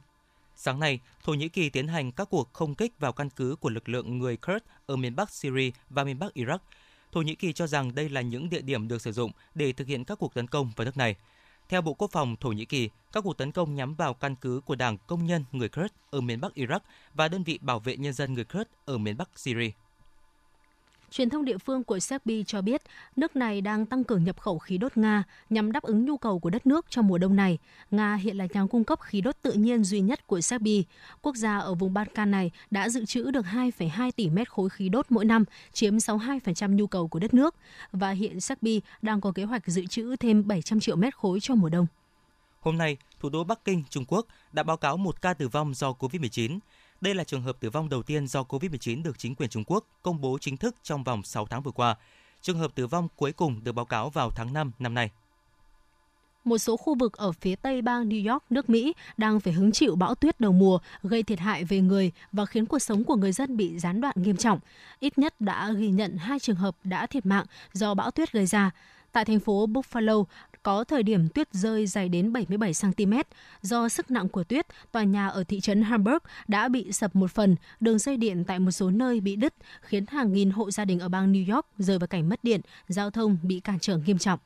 [0.56, 3.70] Sáng nay, Thổ Nhĩ Kỳ tiến hành các cuộc không kích vào căn cứ của
[3.70, 6.58] lực lượng người Kurd ở miền Bắc Syria và miền Bắc Iraq.
[7.12, 9.86] Thổ Nhĩ Kỳ cho rằng đây là những địa điểm được sử dụng để thực
[9.86, 11.16] hiện các cuộc tấn công vào nước này–
[11.72, 14.60] theo Bộ Quốc phòng Thổ Nhĩ Kỳ, các cuộc tấn công nhắm vào căn cứ
[14.64, 16.80] của Đảng Công nhân người Kurd ở miền Bắc Iraq
[17.14, 19.70] và đơn vị bảo vệ nhân dân người Kurd ở miền Bắc Syria.
[21.12, 22.82] Truyền thông địa phương của Serbia cho biết
[23.16, 26.38] nước này đang tăng cường nhập khẩu khí đốt Nga nhằm đáp ứng nhu cầu
[26.38, 27.58] của đất nước trong mùa đông này.
[27.90, 30.82] Nga hiện là nhà cung cấp khí đốt tự nhiên duy nhất của Serbia.
[31.22, 34.88] Quốc gia ở vùng Balkan này đã dự trữ được 2,2 tỷ mét khối khí
[34.88, 37.54] đốt mỗi năm, chiếm 62% nhu cầu của đất nước.
[37.92, 41.54] Và hiện Serbia đang có kế hoạch dự trữ thêm 700 triệu mét khối cho
[41.54, 41.86] mùa đông.
[42.60, 45.74] Hôm nay, thủ đô Bắc Kinh, Trung Quốc đã báo cáo một ca tử vong
[45.74, 46.58] do COVID-19.
[47.02, 49.86] Đây là trường hợp tử vong đầu tiên do COVID-19 được chính quyền Trung Quốc
[50.02, 51.96] công bố chính thức trong vòng 6 tháng vừa qua.
[52.42, 55.10] Trường hợp tử vong cuối cùng được báo cáo vào tháng 5 năm nay.
[56.44, 59.72] Một số khu vực ở phía tây bang New York, nước Mỹ đang phải hứng
[59.72, 63.16] chịu bão tuyết đầu mùa gây thiệt hại về người và khiến cuộc sống của
[63.16, 64.58] người dân bị gián đoạn nghiêm trọng.
[65.00, 68.46] Ít nhất đã ghi nhận hai trường hợp đã thiệt mạng do bão tuyết gây
[68.46, 68.70] ra.
[69.12, 70.24] Tại thành phố Buffalo,
[70.62, 73.12] có thời điểm tuyết rơi dày đến 77 cm.
[73.62, 77.30] Do sức nặng của tuyết, tòa nhà ở thị trấn Hamburg đã bị sập một
[77.30, 80.84] phần, đường dây điện tại một số nơi bị đứt, khiến hàng nghìn hộ gia
[80.84, 83.96] đình ở bang New York rơi vào cảnh mất điện, giao thông bị cản trở
[83.96, 84.38] nghiêm trọng.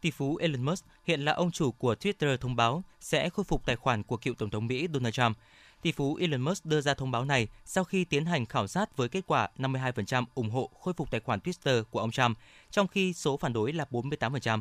[0.00, 3.66] Tỷ phú Elon Musk hiện là ông chủ của Twitter thông báo sẽ khôi phục
[3.66, 5.36] tài khoản của cựu tổng thống Mỹ Donald Trump.
[5.82, 8.96] Tỷ phú Elon Musk đưa ra thông báo này sau khi tiến hành khảo sát
[8.96, 12.38] với kết quả 52% ủng hộ khôi phục tài khoản Twitter của ông Trump,
[12.70, 14.60] trong khi số phản đối là 48%.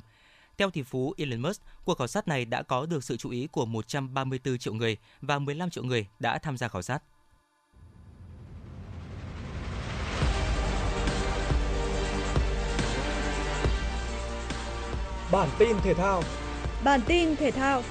[0.58, 3.48] Theo tỷ phú Elon Musk, cuộc khảo sát này đã có được sự chú ý
[3.52, 7.04] của 134 triệu người và 15 triệu người đã tham gia khảo sát.
[15.32, 16.24] Bản tin thể thao
[16.84, 17.84] Bản tin thể thao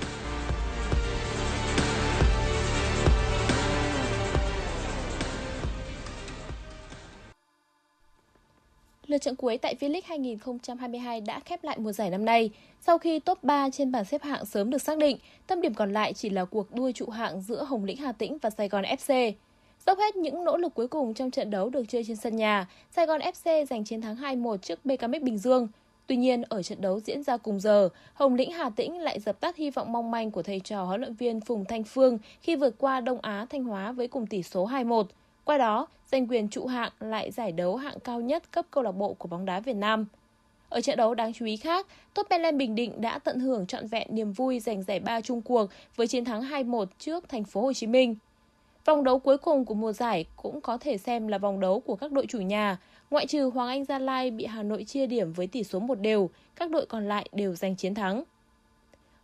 [9.12, 12.50] Lượt trận cuối tại V-League 2022 đã khép lại mùa giải năm nay.
[12.80, 15.92] Sau khi top 3 trên bảng xếp hạng sớm được xác định, tâm điểm còn
[15.92, 18.84] lại chỉ là cuộc đua trụ hạng giữa Hồng Lĩnh Hà Tĩnh và Sài Gòn
[18.84, 19.32] FC.
[19.86, 22.66] Dốc hết những nỗ lực cuối cùng trong trận đấu được chơi trên sân nhà,
[22.90, 25.68] Sài Gòn FC giành chiến thắng 2-1 trước BKM Bình Dương.
[26.06, 29.40] Tuy nhiên, ở trận đấu diễn ra cùng giờ, Hồng Lĩnh Hà Tĩnh lại dập
[29.40, 32.56] tắt hy vọng mong manh của thầy trò huấn luyện viên Phùng Thanh Phương khi
[32.56, 35.04] vượt qua Đông Á Thanh Hóa với cùng tỷ số 2-1.
[35.44, 38.92] Qua đó, giành quyền trụ hạng lại giải đấu hạng cao nhất cấp câu lạc
[38.92, 40.06] bộ của bóng đá Việt Nam.
[40.68, 44.08] Ở trận đấu đáng chú ý khác, Tottenham Bình Định đã tận hưởng trọn vẹn
[44.10, 45.66] niềm vui giành giải ba chung cuộc
[45.96, 48.16] với chiến thắng 2-1 trước thành phố Hồ Chí Minh.
[48.84, 51.96] Vòng đấu cuối cùng của mùa giải cũng có thể xem là vòng đấu của
[51.96, 52.78] các đội chủ nhà,
[53.10, 56.00] ngoại trừ Hoàng Anh Gia Lai bị Hà Nội chia điểm với tỷ số một
[56.00, 58.24] đều, các đội còn lại đều giành chiến thắng.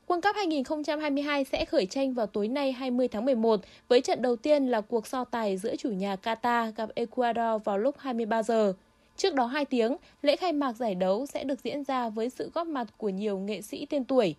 [0.09, 4.37] World Cup 2022 sẽ khởi tranh vào tối nay 20 tháng 11 với trận đầu
[4.37, 8.73] tiên là cuộc so tài giữa chủ nhà Qatar gặp Ecuador vào lúc 23 giờ.
[9.17, 12.51] Trước đó 2 tiếng, lễ khai mạc giải đấu sẽ được diễn ra với sự
[12.55, 14.35] góp mặt của nhiều nghệ sĩ tên tuổi.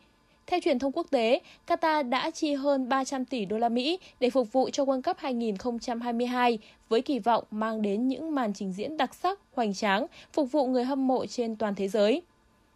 [0.48, 4.30] Theo truyền thông quốc tế, Qatar đã chi hơn 300 tỷ đô la Mỹ để
[4.30, 6.60] phục vụ cho World Cup 2022
[6.90, 10.68] với kỳ vọng mang đến những màn trình diễn đặc sắc, hoành tráng, phục vụ
[10.68, 12.22] người hâm mộ trên toàn thế giới.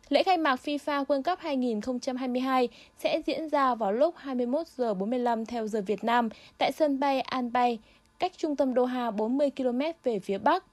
[0.09, 5.45] Lễ khai mạc FIFA World Cup 2022 sẽ diễn ra vào lúc 21 giờ 45
[5.45, 7.79] theo giờ Việt Nam tại sân bay An Bay,
[8.19, 10.63] cách trung tâm Doha 40 km về phía bắc.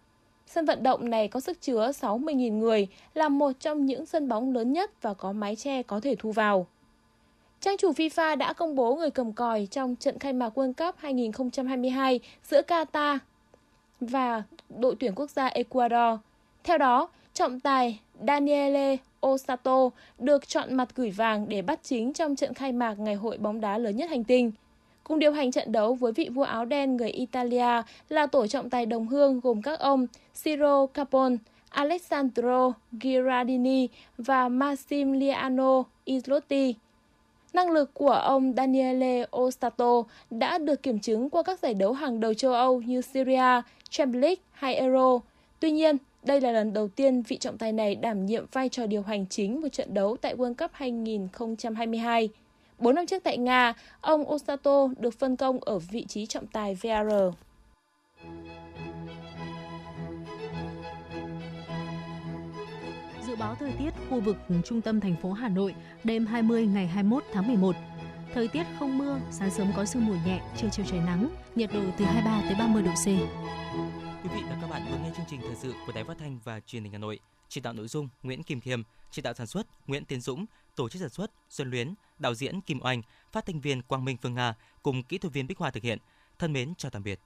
[0.47, 4.55] Sân vận động này có sức chứa 60.000 người, là một trong những sân bóng
[4.55, 6.67] lớn nhất và có mái che có thể thu vào.
[7.61, 10.95] Trang chủ FIFA đã công bố người cầm còi trong trận khai mạc World Cup
[10.99, 13.19] 2022 giữa Qatar
[14.01, 14.43] và
[14.79, 16.21] đội tuyển quốc gia Ecuador.
[16.65, 18.97] Theo đó, trọng tài Daniele
[19.27, 23.39] Osato được chọn mặt gửi vàng để bắt chính trong trận khai mạc ngày hội
[23.39, 24.53] bóng đá lớn nhất hành tinh.
[25.05, 28.71] Cùng điều hành trận đấu với vị vua áo đen người Italia là tổ trọng
[28.71, 30.07] tài đồng hương gồm các ông
[30.45, 31.37] Ciro Capone,
[31.71, 36.75] Alessandro Girardini và Massimiliano Islotti.
[37.53, 42.21] Năng lực của ông Daniele Ostato đã được kiểm chứng qua các giải đấu hàng
[42.21, 45.19] đầu châu Âu như Syria, Champions League hay Euro.
[45.61, 48.87] Tuy nhiên, đây là lần đầu tiên vị trọng tài này đảm nhiệm vai trò
[48.87, 52.29] điều hành chính một trận đấu tại World Cup 2022.
[52.79, 56.75] Bốn năm trước tại Nga, ông Osato được phân công ở vị trí trọng tài
[56.83, 57.13] VAR.
[63.27, 66.87] Dự báo thời tiết khu vực trung tâm thành phố Hà Nội đêm 20 ngày
[66.87, 67.77] 21 tháng 11.
[68.35, 71.71] Thời tiết không mưa, sáng sớm có sương mù nhẹ, trưa chiều trời nắng, nhiệt
[71.75, 73.07] độ từ 23 tới 30 độ C.
[74.23, 76.39] Quý vị và các bạn vừa nghe chương trình thời sự của Đài Phát thanh
[76.45, 77.21] và Truyền hình Hà Nội.
[77.49, 80.47] Chỉ đạo nội dung Nguyễn Kim Thiêm, chỉ đạo sản xuất Nguyễn Tiến Dũng,
[80.77, 83.03] tổ chức sản xuất Xuân Luyến, đạo diễn Kim Oanh,
[83.33, 85.99] phát thanh viên Quang Minh Phương Nga cùng kỹ thuật viên Bích Hoa thực hiện.
[86.39, 87.21] Thân mến chào tạm biệt.